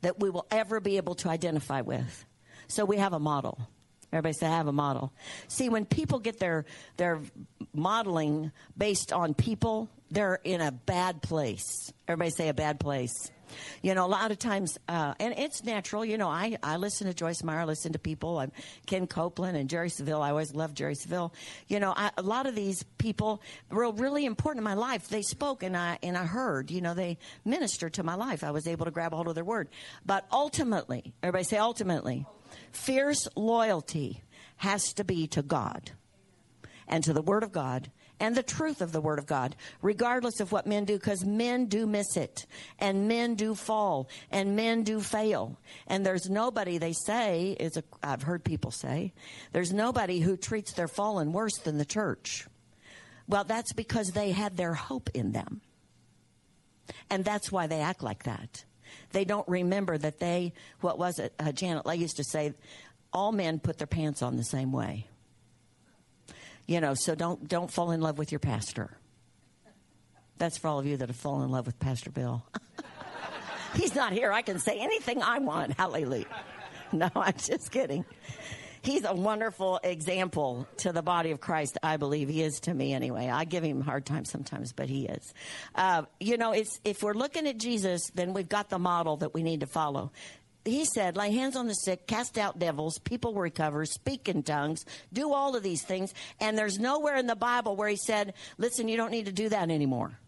[0.00, 2.24] that we will ever be able to identify with.
[2.68, 3.68] So we have a model.
[4.12, 5.12] Everybody say, I have a model.
[5.48, 6.64] See, when people get their,
[6.96, 7.20] their
[7.72, 11.92] modeling based on people, they're in a bad place.
[12.06, 13.30] Everybody say a bad place.
[13.82, 16.04] You know, a lot of times, uh, and it's natural.
[16.04, 18.38] You know, I, I listen to Joyce Meyer, I listen to people.
[18.38, 18.52] I'm
[18.86, 20.22] Ken Copeland and Jerry Savelle.
[20.22, 21.32] I always loved Jerry Savelle.
[21.68, 25.08] You know, I, a lot of these people were really important in my life.
[25.08, 26.70] They spoke and I and I heard.
[26.70, 28.42] You know, they ministered to my life.
[28.42, 29.68] I was able to grab a hold of their word.
[30.04, 32.24] But ultimately, everybody say ultimately,
[32.70, 34.22] fierce loyalty
[34.56, 35.90] has to be to God
[36.88, 37.90] and to the Word of God
[38.22, 41.66] and the truth of the Word of God, regardless of what men do, because men
[41.66, 42.46] do miss it,
[42.78, 45.58] and men do fall, and men do fail.
[45.88, 49.12] And there's nobody, they say, is a, I've heard people say,
[49.50, 52.46] there's nobody who treats their fallen worse than the church.
[53.26, 55.60] Well, that's because they had their hope in them.
[57.10, 58.64] And that's why they act like that.
[59.10, 61.34] They don't remember that they, what was it?
[61.40, 62.54] Uh, Janet I used to say,
[63.12, 65.08] all men put their pants on the same way.
[66.72, 68.96] You know, so don't don't fall in love with your pastor.
[70.38, 72.46] That's for all of you that have fallen in love with Pastor Bill.
[73.74, 74.32] He's not here.
[74.32, 75.74] I can say anything I want.
[75.74, 76.24] Hallelujah.
[76.90, 78.06] No, I'm just kidding.
[78.80, 81.76] He's a wonderful example to the body of Christ.
[81.82, 83.28] I believe he is to me anyway.
[83.28, 85.34] I give him a hard time sometimes, but he is.
[85.74, 89.34] Uh, you know, it's, if we're looking at Jesus, then we've got the model that
[89.34, 90.10] we need to follow
[90.64, 94.84] he said, lay hands on the sick, cast out devils, people recover, speak in tongues,
[95.12, 96.14] do all of these things.
[96.40, 99.48] And there's nowhere in the Bible where he said, listen, you don't need to do
[99.48, 100.18] that anymore.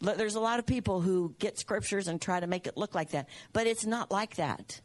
[0.00, 3.10] There's a lot of people who get scriptures and try to make it look like
[3.10, 4.80] that, but it's not like that.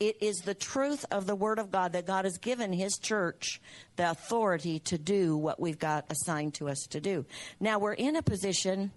[0.00, 3.60] It is the truth of the Word of God that God has given His church
[3.96, 7.24] the authority to do what we've got assigned to us to do.
[7.60, 8.90] Now, we're in a position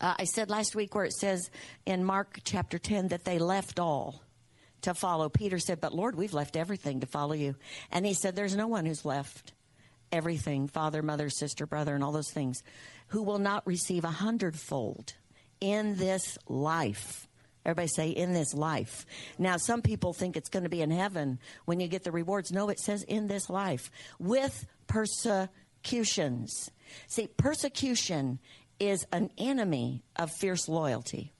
[0.00, 1.50] uh, I said last week where it says
[1.86, 4.22] in Mark chapter 10 that they left all
[4.82, 5.28] to follow.
[5.28, 7.54] Peter said, But Lord, we've left everything to follow you.
[7.90, 9.52] And he said, There's no one who's left
[10.10, 12.62] everything father, mother, sister, brother, and all those things
[13.08, 15.14] who will not receive a hundredfold
[15.60, 17.26] in this life.
[17.64, 19.04] Everybody say, in this life.
[19.38, 22.50] Now, some people think it's going to be in heaven when you get the rewards.
[22.50, 26.70] No, it says in this life with persecutions.
[27.08, 28.38] See, persecution
[28.80, 31.32] is an enemy of fierce loyalty.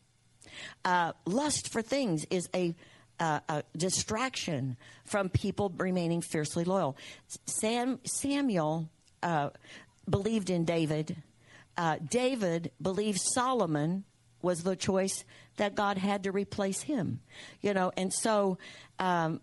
[0.85, 2.75] Uh, lust for things is a,
[3.21, 6.97] uh, a, distraction from people remaining fiercely loyal.
[7.47, 8.89] Sam, Samuel
[9.23, 9.51] uh,
[10.09, 11.17] believed in David.
[11.77, 14.05] Uh, David believed Solomon
[14.43, 15.25] was the choice
[15.57, 17.21] that God had to replace him.
[17.61, 18.59] You know, and so
[18.99, 19.41] um,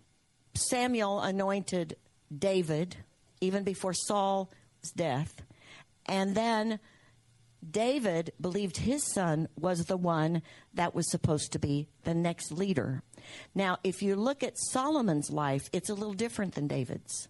[0.54, 1.96] Samuel anointed
[2.36, 2.96] David
[3.40, 4.48] even before Saul's
[4.94, 5.42] death.
[6.06, 6.78] And then
[7.68, 10.42] David believed his son was the one
[10.74, 13.02] that was supposed to be the next leader.
[13.54, 17.28] Now, if you look at Solomon's life, it's a little different than David's.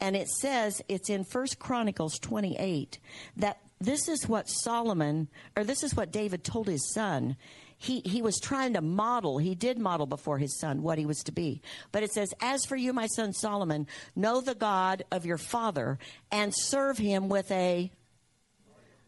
[0.00, 2.98] And it says, it's in First Chronicles 28,
[3.36, 7.36] that this is what Solomon, or this is what David told his son.
[7.76, 11.22] He, he was trying to model, he did model before his son what he was
[11.24, 11.60] to be.
[11.92, 15.98] But it says, As for you, my son Solomon, know the God of your father
[16.30, 17.90] and serve him with a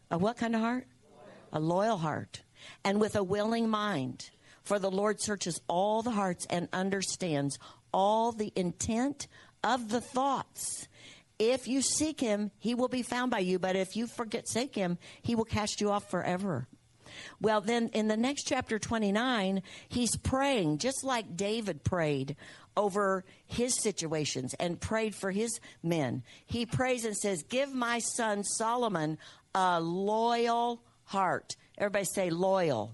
[0.09, 0.87] a what kind of heart?
[1.53, 2.43] A loyal heart.
[2.83, 4.29] And with a willing mind.
[4.63, 7.57] For the Lord searches all the hearts and understands
[7.93, 9.27] all the intent
[9.63, 10.87] of the thoughts.
[11.39, 13.59] If you seek him, he will be found by you.
[13.59, 16.67] But if you forsake him, he will cast you off forever.
[17.39, 22.35] Well, then in the next chapter 29, he's praying just like David prayed
[22.75, 26.23] over his situations and prayed for his men.
[26.45, 29.17] He prays and says, Give my son Solomon
[29.57, 31.55] a loyal heart.
[31.79, 32.93] Everybody say loyal.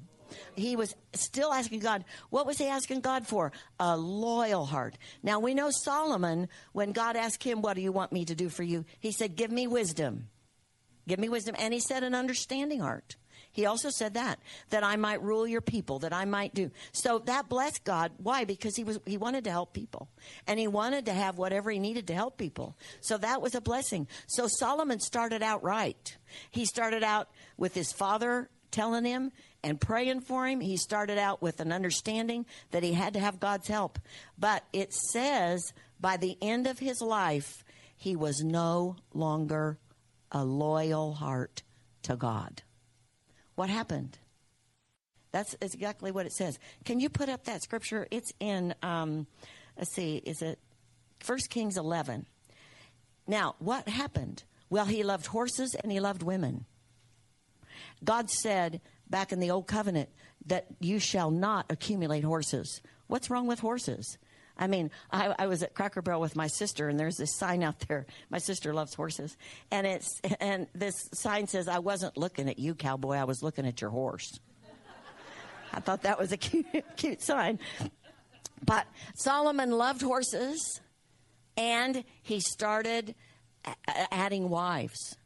[0.55, 3.51] He was still asking God, what was he asking God for?
[3.79, 4.97] A loyal heart.
[5.21, 8.49] Now we know Solomon, when God asked him, What do you want me to do
[8.49, 8.85] for you?
[8.99, 10.29] He said, Give me wisdom.
[11.05, 11.55] Give me wisdom.
[11.59, 13.17] And he said, An understanding heart.
[13.53, 14.39] He also said that,
[14.71, 16.71] that I might rule your people, that I might do.
[16.91, 18.11] So that blessed God.
[18.17, 18.45] Why?
[18.45, 20.09] Because he was, he wanted to help people
[20.47, 22.75] and he wanted to have whatever he needed to help people.
[22.99, 24.07] So that was a blessing.
[24.25, 26.17] So Solomon started out right.
[26.49, 29.31] He started out with his father telling him
[29.63, 30.59] and praying for him.
[30.59, 33.99] He started out with an understanding that he had to have God's help.
[34.37, 37.63] But it says by the end of his life,
[37.95, 39.77] he was no longer
[40.31, 41.61] a loyal heart
[42.01, 42.63] to God.
[43.55, 44.17] What happened?
[45.31, 46.59] That's exactly what it says.
[46.85, 48.07] Can you put up that scripture?
[48.11, 49.25] It's in, um,
[49.77, 50.59] let's see, is it
[51.19, 52.27] First Kings 11?
[53.27, 54.43] Now, what happened?
[54.69, 56.65] Well, he loved horses and he loved women.
[58.03, 60.09] God said back in the Old Covenant
[60.45, 62.81] that you shall not accumulate horses.
[63.07, 64.17] What's wrong with horses?
[64.57, 67.63] I mean, I, I, was at Cracker Barrel with my sister, and there's this sign
[67.63, 68.05] out there.
[68.29, 69.35] My sister loves horses,
[69.71, 73.15] and it's and this sign says, "I wasn't looking at you, cowboy.
[73.15, 74.39] I was looking at your horse."
[75.73, 77.59] I thought that was a cute, cute sign.
[78.63, 78.85] But
[79.15, 80.81] Solomon loved horses,
[81.57, 83.15] and he started
[84.11, 85.17] adding wives.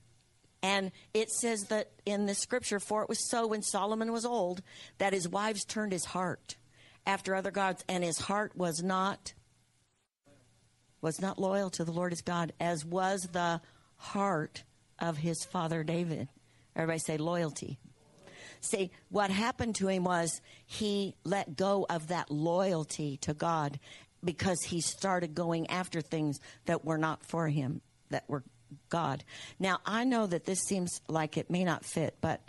[0.64, 4.64] And it says that in the scripture, for it was so when Solomon was old
[4.98, 6.57] that his wives turned his heart
[7.08, 9.34] after other gods, and his heart was not
[11.02, 13.62] was not loyal to the Lord his God, as was the
[13.96, 14.64] heart
[15.00, 16.28] of his father David.
[16.76, 17.80] Everybody say loyalty.
[18.62, 23.80] See, what happened to him was he let go of that loyalty to God
[24.24, 28.44] because he started going after things that were not for him, that were
[28.90, 29.24] God.
[29.60, 32.42] Now, I know that this seems like it may not fit, but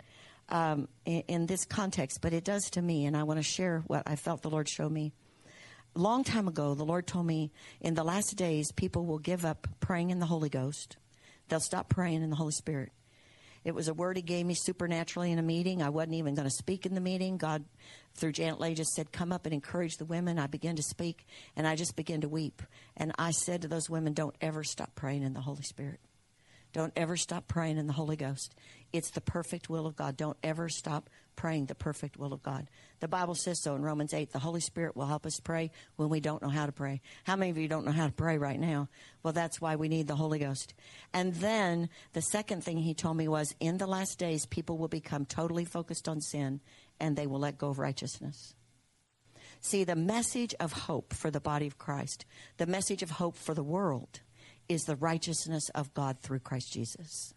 [0.49, 3.83] um, in, in, this context, but it does to me, and I want to share
[3.87, 5.13] what I felt the Lord show me.
[5.95, 9.67] Long time ago, the Lord told me in the last days, people will give up
[9.79, 10.97] praying in the Holy Ghost.
[11.47, 12.91] They'll stop praying in the Holy Spirit.
[13.65, 15.81] It was a word He gave me supernaturally in a meeting.
[15.81, 17.37] I wasn't even going to speak in the meeting.
[17.37, 17.65] God,
[18.15, 20.39] through Janet Lay, just said, Come up and encourage the women.
[20.39, 22.61] I began to speak, and I just began to weep.
[22.95, 25.99] And I said to those women, Don't ever stop praying in the Holy Spirit.
[26.71, 28.53] Don't ever stop praying in the Holy Ghost.
[28.91, 30.17] It's the perfect will of God.
[30.17, 32.67] Don't ever stop praying the perfect will of God.
[32.99, 34.31] The Bible says so in Romans 8.
[34.31, 37.01] The Holy Spirit will help us pray when we don't know how to pray.
[37.23, 38.89] How many of you don't know how to pray right now?
[39.23, 40.73] Well, that's why we need the Holy Ghost.
[41.13, 44.89] And then the second thing he told me was in the last days, people will
[44.89, 46.59] become totally focused on sin
[46.99, 48.53] and they will let go of righteousness.
[49.61, 52.25] See, the message of hope for the body of Christ,
[52.57, 54.21] the message of hope for the world,
[54.67, 57.33] is the righteousness of God through Christ Jesus.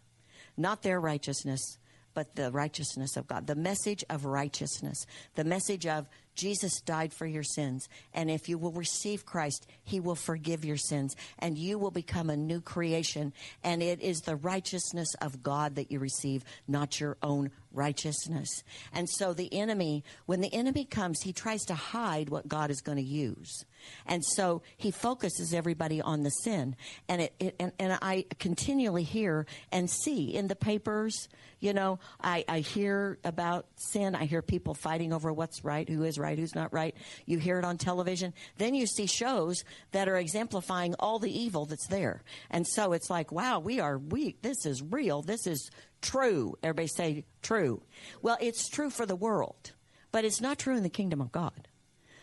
[0.57, 1.77] Not their righteousness,
[2.13, 3.47] but the righteousness of God.
[3.47, 5.05] The message of righteousness.
[5.35, 7.87] The message of Jesus died for your sins.
[8.13, 12.29] And if you will receive Christ, he will forgive your sins and you will become
[12.29, 13.33] a new creation.
[13.63, 18.63] And it is the righteousness of God that you receive, not your own righteousness.
[18.93, 22.81] And so the enemy, when the enemy comes, he tries to hide what God is
[22.81, 23.65] going to use.
[24.05, 26.75] And so he focuses everybody on the sin.
[27.09, 31.27] And it, it and, and I continually hear and see in the papers,
[31.59, 34.15] you know, I, I hear about sin.
[34.15, 36.95] I hear people fighting over what's right, who is right, who's not right.
[37.25, 38.33] You hear it on television.
[38.57, 42.21] Then you see shows that are exemplifying all the evil that's there.
[42.49, 44.41] And so it's like, wow, we are weak.
[44.41, 45.21] This is real.
[45.21, 45.69] This is
[46.01, 46.57] true.
[46.63, 47.81] Everybody say true.
[48.21, 49.71] Well, it's true for the world,
[50.11, 51.67] but it's not true in the kingdom of God.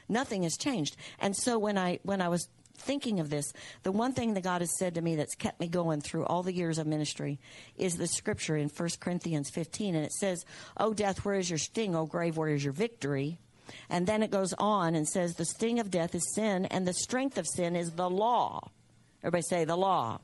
[0.08, 0.96] Nothing has changed.
[1.20, 2.48] And so when I when I was
[2.80, 5.68] thinking of this, the one thing that God has said to me that's kept me
[5.68, 7.38] going through all the years of ministry
[7.76, 10.44] is the scripture in 1 Corinthians 15 and it says,
[10.76, 11.94] Oh, death, where is your sting?
[11.94, 13.38] Oh, grave, where is your victory?"
[13.88, 16.94] And then it goes on and says, "The sting of death is sin, and the
[16.94, 18.70] strength of sin is the law."
[19.22, 20.20] Everybody say the law.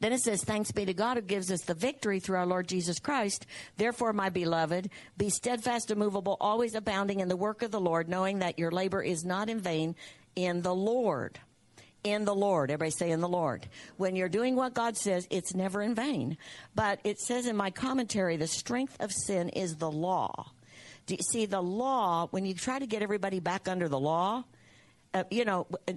[0.00, 2.68] Then it says, Thanks be to God who gives us the victory through our Lord
[2.68, 3.46] Jesus Christ.
[3.76, 8.38] Therefore, my beloved, be steadfast, immovable, always abounding in the work of the Lord, knowing
[8.40, 9.94] that your labor is not in vain
[10.34, 11.38] in the Lord.
[12.04, 12.70] In the Lord.
[12.70, 13.66] Everybody say in the Lord.
[13.96, 16.38] When you're doing what God says, it's never in vain.
[16.74, 20.52] But it says in my commentary, the strength of sin is the law.
[21.06, 24.44] Do you see the law, when you try to get everybody back under the law,
[25.14, 25.92] uh, you know, uh,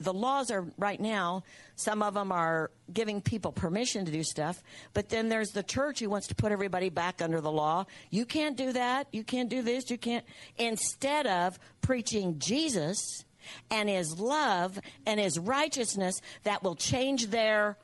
[0.00, 1.44] the laws are right now,
[1.76, 4.62] some of them are giving people permission to do stuff,
[4.94, 7.86] but then there's the church who wants to put everybody back under the law.
[8.10, 9.06] You can't do that.
[9.12, 9.90] You can't do this.
[9.90, 10.24] You can't.
[10.56, 13.24] Instead of preaching Jesus
[13.70, 17.76] and his love and his righteousness that will change their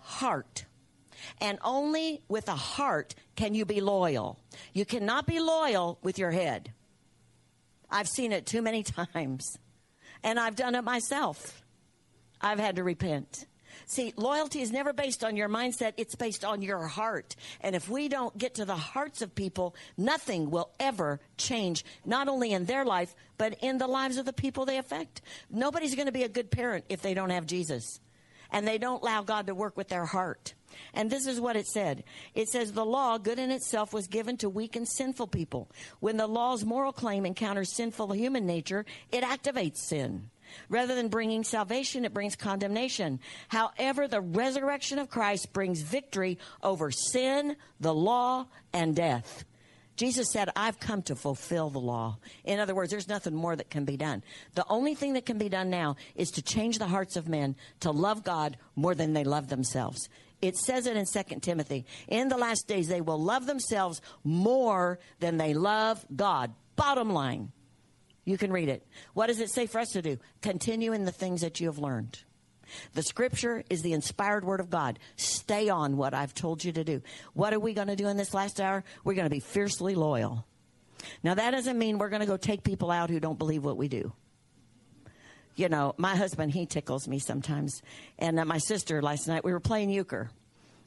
[0.00, 0.64] heart.
[1.40, 4.38] And only with a heart can you be loyal.
[4.72, 6.72] You cannot be loyal with your head.
[7.90, 8.82] I've seen it too many
[9.14, 9.58] times.
[10.22, 11.62] And I've done it myself.
[12.40, 13.46] I've had to repent.
[13.86, 17.36] See, loyalty is never based on your mindset, it's based on your heart.
[17.60, 22.28] And if we don't get to the hearts of people, nothing will ever change, not
[22.28, 25.22] only in their life, but in the lives of the people they affect.
[25.50, 28.00] Nobody's going to be a good parent if they don't have Jesus
[28.50, 30.54] and they don't allow God to work with their heart.
[30.94, 32.04] And this is what it said.
[32.34, 35.70] It says the law, good in itself, was given to weak and sinful people.
[36.00, 40.30] When the law's moral claim encounters sinful human nature, it activates sin.
[40.68, 43.20] Rather than bringing salvation, it brings condemnation.
[43.48, 49.44] However, the resurrection of Christ brings victory over sin, the law, and death.
[49.96, 52.18] Jesus said, I've come to fulfill the law.
[52.44, 54.22] In other words, there's nothing more that can be done.
[54.54, 57.56] The only thing that can be done now is to change the hearts of men
[57.80, 60.08] to love God more than they love themselves.
[60.40, 61.84] It says it in 2 Timothy.
[62.06, 66.54] In the last days, they will love themselves more than they love God.
[66.76, 67.50] Bottom line.
[68.24, 68.86] You can read it.
[69.14, 70.18] What does it say for us to do?
[70.42, 72.22] Continue in the things that you have learned.
[72.94, 74.98] The scripture is the inspired word of God.
[75.16, 77.02] Stay on what I've told you to do.
[77.32, 78.84] What are we going to do in this last hour?
[79.02, 80.46] We're going to be fiercely loyal.
[81.22, 83.76] Now, that doesn't mean we're going to go take people out who don't believe what
[83.76, 84.12] we do.
[85.58, 87.82] You know, my husband, he tickles me sometimes.
[88.16, 90.30] And uh, my sister last night, we were playing euchre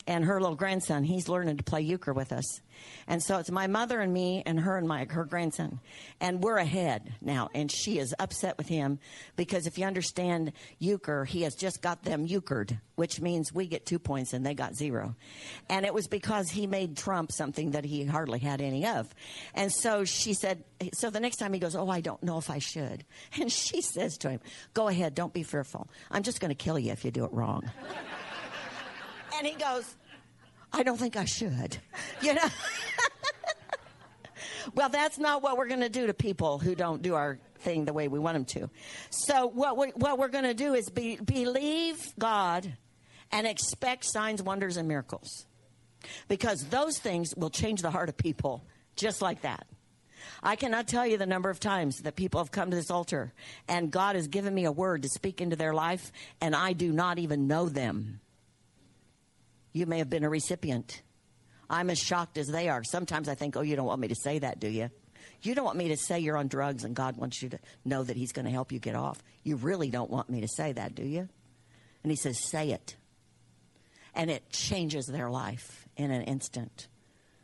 [0.07, 1.03] and her little grandson.
[1.03, 2.61] He's learning to play euchre with us.
[3.07, 5.79] And so it's my mother and me and her and my her grandson.
[6.19, 7.49] And we're ahead now.
[7.53, 8.99] And she is upset with him
[9.35, 13.85] because if you understand euchre, he has just got them euchred, which means we get
[13.85, 15.15] two points and they got zero.
[15.69, 19.13] And it was because he made Trump something that he hardly had any of.
[19.53, 22.49] And so she said, so the next time he goes, Oh, I don't know if
[22.49, 23.05] I should.
[23.39, 24.39] And she says to him,
[24.73, 25.87] Go ahead, don't be fearful.
[26.09, 27.69] I'm just going to kill you if you do it wrong.
[29.41, 29.95] And he goes,
[30.71, 31.77] I don't think I should.
[32.21, 32.47] You know?
[34.75, 37.85] well, that's not what we're going to do to people who don't do our thing
[37.85, 38.69] the way we want them to.
[39.09, 42.71] So, what, we, what we're going to do is be, believe God
[43.31, 45.47] and expect signs, wonders, and miracles.
[46.27, 48.63] Because those things will change the heart of people
[48.95, 49.65] just like that.
[50.43, 53.33] I cannot tell you the number of times that people have come to this altar
[53.67, 56.91] and God has given me a word to speak into their life, and I do
[56.91, 58.19] not even know them.
[59.73, 61.01] You may have been a recipient.
[61.69, 62.83] I'm as shocked as they are.
[62.83, 64.89] Sometimes I think, oh, you don't want me to say that, do you?
[65.41, 68.03] You don't want me to say you're on drugs and God wants you to know
[68.03, 69.23] that He's going to help you get off.
[69.43, 71.29] You really don't want me to say that, do you?
[72.03, 72.95] And He says, say it.
[74.13, 76.87] And it changes their life in an instant.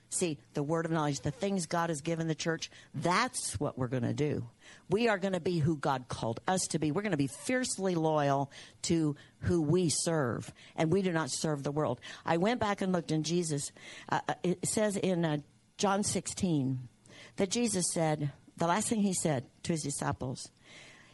[0.10, 3.88] See, the word of knowledge, the things God has given the church, that's what we're
[3.88, 4.48] going to do.
[4.90, 6.92] We are going to be who God called us to be.
[6.92, 8.52] We're going to be fiercely loyal
[8.84, 12.00] to who we serve, and we do not serve the world.
[12.26, 13.72] I went back and looked in Jesus.
[14.10, 15.38] Uh, uh it says in uh,
[15.78, 16.88] John 16
[17.36, 20.50] that Jesus said, the last thing he said to his disciples,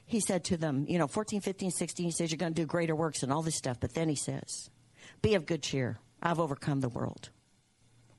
[0.05, 2.65] he said to them, you know, 14, 15, 16, he says, You're going to do
[2.65, 3.79] greater works and all this stuff.
[3.79, 4.69] But then he says,
[5.21, 5.97] Be of good cheer.
[6.21, 7.29] I've overcome the world.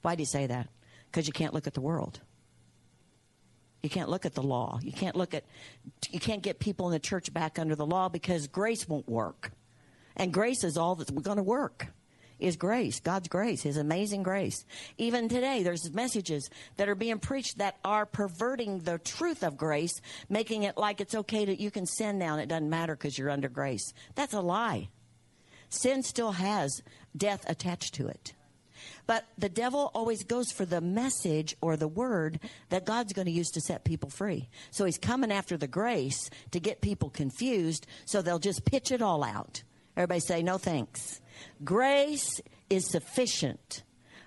[0.03, 0.69] Why do you say that?
[1.07, 2.21] Because you can't look at the world.
[3.85, 4.81] You can't look at the law.
[4.83, 5.45] You can't look at,
[6.09, 9.53] you can't get people in the church back under the law because grace won't work.
[10.17, 11.89] And grace is all that's going to work
[12.39, 14.65] is grace, God's grace, His amazing grace.
[14.97, 20.01] Even today, there's messages that are being preached that are perverting the truth of grace,
[20.31, 23.19] making it like it's okay that you can sin now and it doesn't matter because
[23.19, 23.93] you're under grace.
[24.15, 24.89] That's a lie.
[25.69, 26.83] Sin still has
[27.15, 28.33] death attached to it.
[29.07, 33.33] But the devil always goes for the message or the word that God's going to
[33.33, 34.49] use to set people free.
[34.71, 39.03] So he's coming after the grace to get people confused so they'll just pitch it
[39.03, 39.63] all out.
[39.97, 41.21] Everybody say, no thanks.
[41.65, 43.83] Grace is sufficient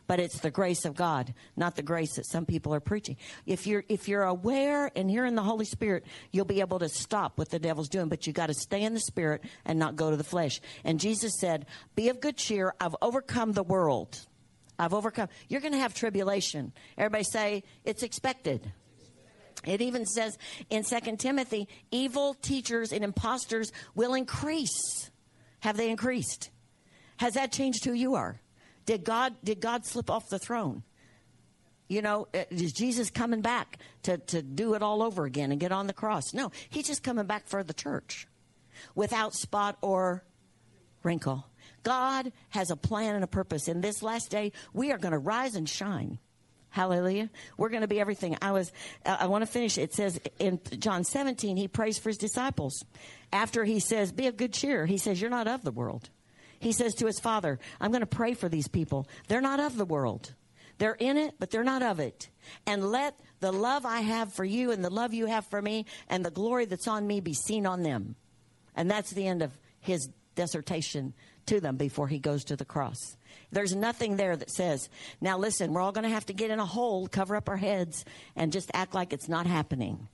[0.08, 3.18] but it's the grace of God, not the grace that some people are preaching.
[3.46, 7.38] If you're if you're aware and in the Holy Spirit, you'll be able to stop
[7.38, 10.10] what the devil's doing, but you got to stay in the spirit and not go
[10.10, 10.62] to the flesh.
[10.84, 14.26] And Jesus said, "Be of good cheer, I've overcome the world."
[14.80, 15.30] I've overcome.
[15.48, 16.74] You're going to have tribulation.
[16.98, 18.72] Everybody say it's expected.
[19.66, 20.38] It even says
[20.70, 25.10] in 2 Timothy, evil teachers and impostors will increase.
[25.62, 26.52] Have they increased?
[27.18, 28.40] Has that changed who you are?
[28.86, 30.84] Did God did God slip off the throne?
[31.90, 35.60] You know, uh, is Jesus coming back to, to do it all over again and
[35.60, 36.34] get on the cross?
[36.34, 38.28] No, he's just coming back for the church
[38.94, 40.24] without spot or
[41.04, 41.48] wrinkle.
[41.88, 43.70] God has a plan and a purpose.
[43.70, 46.20] In this last day, we are going to rise and shine.
[46.70, 47.30] Hallelujah.
[47.56, 48.38] We're going to be everything.
[48.42, 48.74] I was,
[49.06, 49.78] uh, I want to finish.
[49.78, 52.84] It says in John 17, he prays for his disciples.
[53.32, 56.10] After he says, be of good cheer, he says, you're not of the world.
[56.60, 59.08] He says to his father, I'm going to pray for these people.
[59.30, 60.34] They're not of the world.
[60.80, 62.28] They're in it, but they're not of it.
[62.66, 65.86] And let the love I have for you and the love you have for me
[66.10, 68.18] and the glory that's on me be seen on them.
[68.76, 71.14] And that's the end of his dissertation
[71.48, 73.18] to them before he goes to the cross.
[73.52, 74.90] There's nothing there that says,
[75.22, 77.58] now listen, we're all going to have to get in a hole, cover up our
[77.58, 80.08] heads, and just act like it's not happening.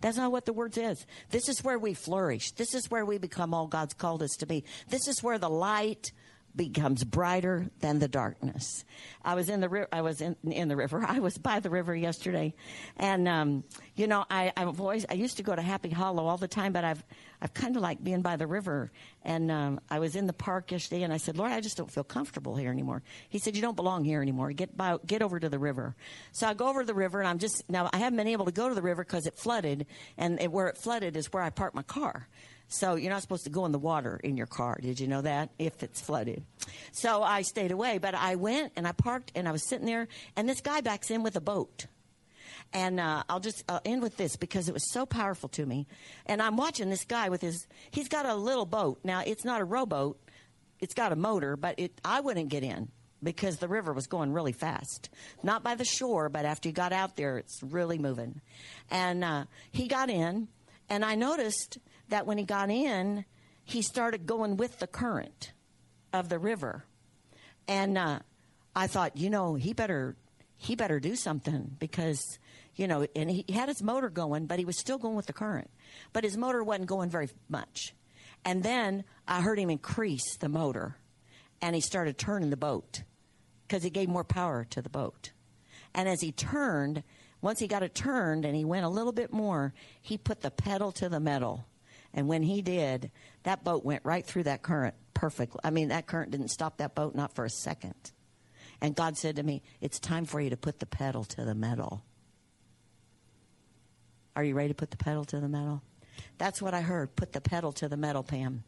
[0.00, 1.06] That's not what the word says.
[1.30, 2.50] This is where we flourish.
[2.52, 4.64] This is where we become all God's called us to be.
[4.88, 6.10] This is where the light
[6.54, 8.84] becomes brighter than the darkness.
[9.24, 11.04] I was in the ri- I was in, in the river.
[11.08, 12.54] I was by the river yesterday,
[12.96, 16.36] and um, you know I I've always I used to go to Happy Hollow all
[16.36, 17.02] the time, but I've
[17.42, 18.92] I've kind of like being by the river.
[19.24, 21.90] And um, I was in the park yesterday, and I said, Lord, I just don't
[21.90, 23.02] feel comfortable here anymore.
[23.28, 24.52] He said, You don't belong here anymore.
[24.52, 25.96] Get by, get over to the river.
[26.30, 28.44] So I go over to the river, and I'm just now I haven't been able
[28.44, 29.86] to go to the river because it flooded,
[30.16, 32.28] and it, where it flooded is where I parked my car.
[32.72, 34.78] So you're not supposed to go in the water in your car.
[34.80, 35.50] Did you know that?
[35.58, 36.44] If it's flooded.
[36.92, 40.08] So I stayed away, but I went and I parked and I was sitting there
[40.36, 41.86] and this guy backs in with a boat.
[42.72, 45.86] And uh, I'll just I'll end with this because it was so powerful to me.
[46.24, 49.00] And I'm watching this guy with his, he's got a little boat.
[49.04, 50.18] Now, it's not a rowboat,
[50.80, 52.88] it's got a motor, but it, I wouldn't get in
[53.22, 55.10] because the river was going really fast.
[55.42, 58.40] Not by the shore, but after you got out there, it's really moving.
[58.90, 60.48] And uh, he got in,
[60.88, 61.78] and I noticed
[62.08, 63.24] that when he got in,
[63.64, 65.52] he started going with the current
[66.12, 66.84] of the river.
[67.68, 68.20] And uh,
[68.74, 70.16] I thought, you know, he better
[70.56, 72.38] he better do something because
[72.74, 75.32] you know, and he had his motor going, but he was still going with the
[75.32, 75.70] current.
[76.12, 77.94] But his motor wasn't going very much.
[78.44, 80.96] And then I heard him increase the motor,
[81.60, 83.02] and he started turning the boat
[83.66, 85.32] because he gave more power to the boat.
[85.94, 87.02] And as he turned,
[87.40, 90.50] once he got it turned and he went a little bit more, he put the
[90.50, 91.66] pedal to the metal.
[92.14, 93.10] And when he did,
[93.44, 95.60] that boat went right through that current perfectly.
[95.64, 97.94] I mean, that current didn't stop that boat, not for a second.
[98.80, 101.54] And God said to me, It's time for you to put the pedal to the
[101.54, 102.04] metal.
[104.34, 105.82] Are you ready to put the pedal to the metal?
[106.38, 107.14] That's what I heard.
[107.16, 108.64] Put the pedal to the metal, Pam.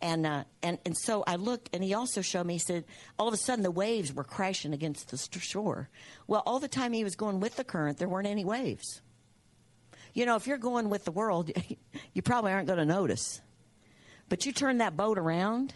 [0.00, 2.54] And uh, and and so I looked, and he also showed me.
[2.54, 2.84] He said,
[3.18, 5.88] all of a sudden the waves were crashing against the shore.
[6.26, 9.00] Well, all the time he was going with the current, there weren't any waves.
[10.16, 11.50] You know, if you're going with the world,
[12.14, 13.42] you probably aren't going to notice.
[14.30, 15.74] But you turn that boat around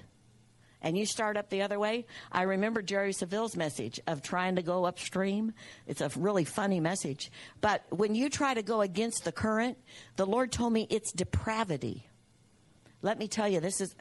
[0.81, 2.07] and you start up the other way.
[2.33, 5.53] I remember Jerry Savelle's message of trying to go upstream.
[5.87, 7.31] It's a really funny message.
[7.61, 9.77] But when you try to go against the current,
[10.17, 12.07] the Lord told me it's depravity.
[13.03, 13.95] Let me tell you, this is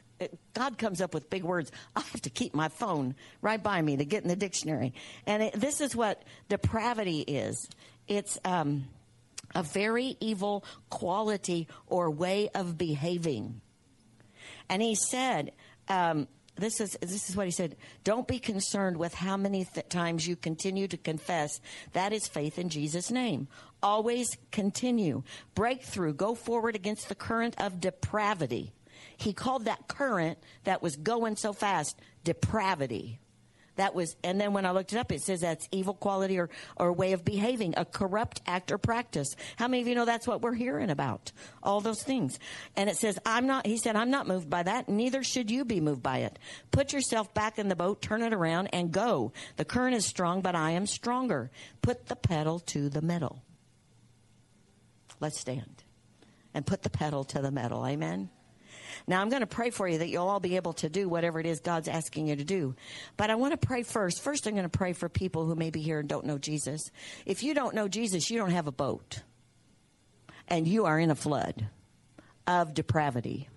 [0.54, 1.70] God comes up with big words.
[1.94, 4.94] I have to keep my phone right by me to get in the dictionary.
[5.26, 7.68] And it, this is what depravity is.
[8.08, 8.86] It's um,
[9.54, 13.60] a very evil quality or way of behaving.
[14.68, 15.52] And he said,
[15.88, 17.76] um, this is this is what he said.
[18.04, 21.60] Don't be concerned with how many th- times you continue to confess.
[21.92, 23.48] That is faith in Jesus' name.
[23.82, 25.22] Always continue.
[25.54, 26.12] Breakthrough.
[26.12, 28.72] Go forward against the current of depravity.
[29.16, 33.20] He called that current that was going so fast depravity.
[33.80, 36.50] That was, and then when I looked it up, it says that's evil quality or,
[36.76, 39.34] or way of behaving, a corrupt act or practice.
[39.56, 41.32] How many of you know that's what we're hearing about?
[41.62, 42.38] All those things.
[42.76, 44.90] And it says, I'm not, he said, I'm not moved by that.
[44.90, 46.38] Neither should you be moved by it.
[46.70, 49.32] Put yourself back in the boat, turn it around, and go.
[49.56, 51.50] The current is strong, but I am stronger.
[51.80, 53.42] Put the pedal to the metal.
[55.20, 55.84] Let's stand
[56.52, 57.86] and put the pedal to the metal.
[57.86, 58.28] Amen.
[59.06, 61.40] Now, I'm going to pray for you that you'll all be able to do whatever
[61.40, 62.74] it is God's asking you to do.
[63.16, 64.22] But I want to pray first.
[64.22, 66.90] First, I'm going to pray for people who may be here and don't know Jesus.
[67.26, 69.22] If you don't know Jesus, you don't have a boat.
[70.48, 71.68] And you are in a flood
[72.46, 73.48] of depravity.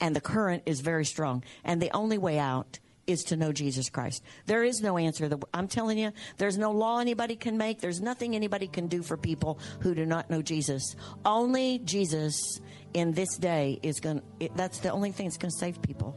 [0.00, 1.44] And the current is very strong.
[1.64, 2.78] And the only way out
[3.10, 4.22] is to know Jesus Christ.
[4.46, 5.28] There is no answer.
[5.28, 7.80] That, I'm telling you, there's no law anybody can make.
[7.80, 10.96] There's nothing anybody can do for people who do not know Jesus.
[11.24, 12.60] Only Jesus
[12.94, 16.16] in this day is going to, that's the only thing that's going to save people.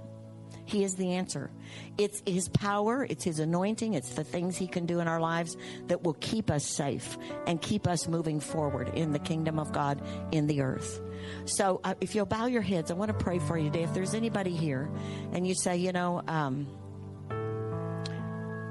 [0.66, 1.52] He is the answer.
[1.98, 5.58] It's his power, it's his anointing, it's the things he can do in our lives
[5.88, 7.18] that will keep us safe
[7.48, 11.02] and keep us moving forward in the kingdom of God in the earth.
[11.46, 13.84] So, uh, if you'll bow your heads, I want to pray for you today.
[13.84, 14.90] If there's anybody here
[15.32, 16.68] and you say, you know, um,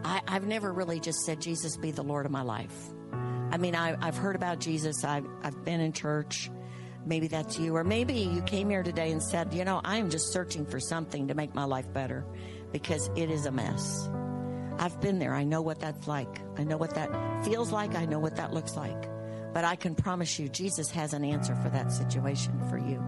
[0.04, 2.74] I, have never really just said, Jesus be the Lord of my life.
[3.50, 6.50] I mean, I, have heard about Jesus, I've, I've been in church.
[7.04, 7.76] Maybe that's you.
[7.76, 11.28] Or maybe you came here today and said, you know, I'm just searching for something
[11.28, 12.24] to make my life better
[12.72, 14.08] because it is a mess.
[14.78, 15.34] I've been there.
[15.34, 16.40] I know what that's like.
[16.56, 17.94] I know what that feels like.
[17.94, 19.08] I know what that looks like.
[19.52, 23.02] But I can promise you, Jesus has an answer for that situation for you.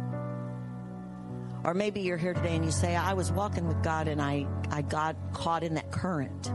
[1.64, 4.46] Or maybe you're here today and you say, I was walking with God and I,
[4.70, 6.52] I got caught in that current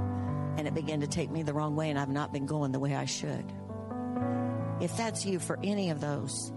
[0.59, 2.79] and it began to take me the wrong way and I've not been going the
[2.79, 3.45] way I should.
[4.81, 6.51] If that's you for any of those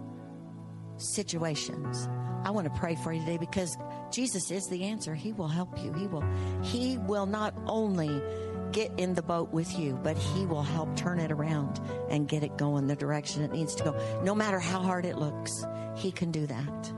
[0.97, 2.09] situations,
[2.45, 3.77] I want to pray for you today because
[4.11, 5.15] Jesus is the answer.
[5.15, 5.93] He will help you.
[5.93, 6.25] He will
[6.63, 8.21] he will not only
[8.73, 11.81] get in the boat with you, but he will help turn it around
[12.11, 14.21] and get it going the direction it needs to go.
[14.25, 15.65] No matter how hard it looks,
[15.97, 16.93] he can do that.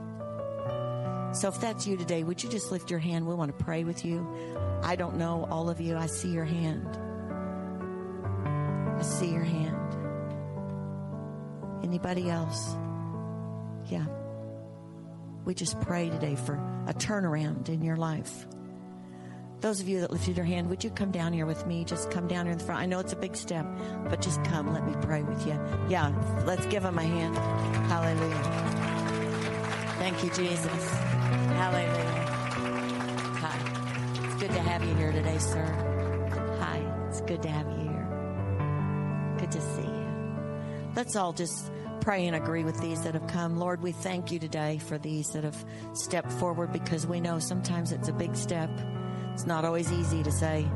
[1.34, 3.26] So if that's you today, would you just lift your hand?
[3.26, 4.24] We want to pray with you.
[4.84, 5.96] I don't know all of you.
[5.96, 6.86] I see your hand.
[8.96, 9.74] I see your hand.
[11.82, 12.76] Anybody else?
[13.90, 14.06] Yeah.
[15.44, 16.54] We just pray today for
[16.86, 18.46] a turnaround in your life.
[19.60, 21.84] Those of you that lifted your hand, would you come down here with me?
[21.84, 22.80] Just come down here in the front.
[22.80, 23.66] I know it's a big step,
[24.08, 24.72] but just come.
[24.72, 25.58] Let me pray with you.
[25.88, 26.12] Yeah,
[26.46, 27.36] let's give him a hand.
[27.88, 28.64] Hallelujah.
[29.98, 31.13] Thank you, Jesus.
[31.54, 32.26] Hallelujah.
[33.40, 34.24] Hi.
[34.24, 35.64] It's good to have you here today, sir.
[36.60, 36.78] Hi.
[37.08, 39.36] It's good to have you here.
[39.38, 40.04] Good to see you.
[40.96, 43.56] Let's all just pray and agree with these that have come.
[43.56, 47.92] Lord, we thank you today for these that have stepped forward because we know sometimes
[47.92, 48.70] it's a big step.
[49.32, 50.66] It's not always easy to say,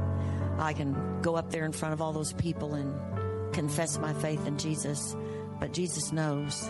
[0.59, 4.47] I can go up there in front of all those people and confess my faith
[4.47, 5.17] in Jesus.
[5.59, 6.63] But Jesus knows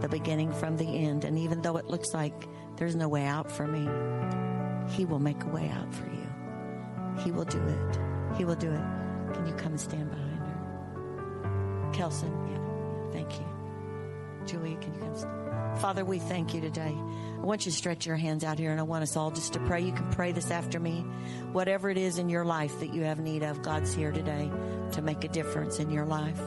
[0.00, 1.24] the beginning from the end.
[1.24, 3.88] And even though it looks like there's no way out for me,
[4.94, 7.22] He will make a way out for you.
[7.22, 7.98] He will do it.
[8.36, 9.34] He will do it.
[9.34, 11.90] Can you come and stand behind her?
[11.92, 13.46] Kelson, yeah, thank you.
[14.46, 15.16] Julia, can you come?
[15.16, 15.44] Stand?
[15.78, 16.94] Father, we thank you today.
[16.94, 19.54] I want you to stretch your hands out here and I want us all just
[19.54, 19.80] to pray.
[19.80, 21.04] You can pray this after me.
[21.52, 24.50] Whatever it is in your life that you have need of, God's here today
[24.92, 26.40] to make a difference in your life.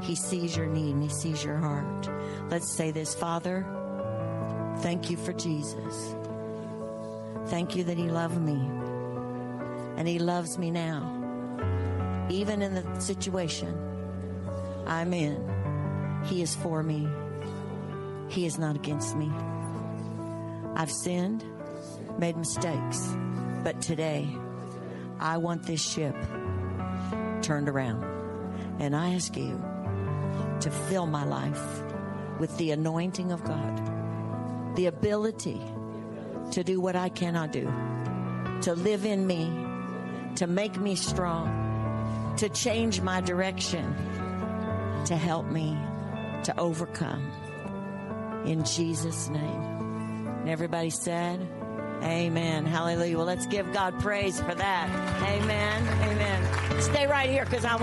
[0.00, 2.10] He sees your need and He sees your heart.
[2.50, 3.64] Let's say this Father,
[4.78, 6.14] thank you for Jesus.
[7.46, 8.60] Thank you that He loved me
[9.96, 11.18] and He loves me now.
[12.30, 13.74] Even in the situation
[14.86, 17.08] I'm in, He is for me.
[18.28, 19.30] He is not against me.
[20.74, 21.44] I've sinned,
[22.18, 23.14] made mistakes,
[23.62, 24.28] but today
[25.20, 26.16] I want this ship
[27.42, 28.04] turned around.
[28.80, 29.62] And I ask you
[30.60, 31.82] to fill my life
[32.38, 33.80] with the anointing of God,
[34.74, 35.60] the ability
[36.52, 37.72] to do what I cannot do,
[38.62, 39.50] to live in me,
[40.36, 43.94] to make me strong, to change my direction,
[45.06, 45.76] to help me
[46.44, 47.30] to overcome.
[48.46, 49.62] In Jesus' name.
[50.40, 51.40] And everybody said,
[52.02, 52.66] Amen.
[52.66, 53.16] Hallelujah.
[53.16, 54.88] Well, let's give God praise for that.
[55.22, 55.82] Amen.
[56.02, 56.82] Amen.
[56.82, 57.76] Stay right here because I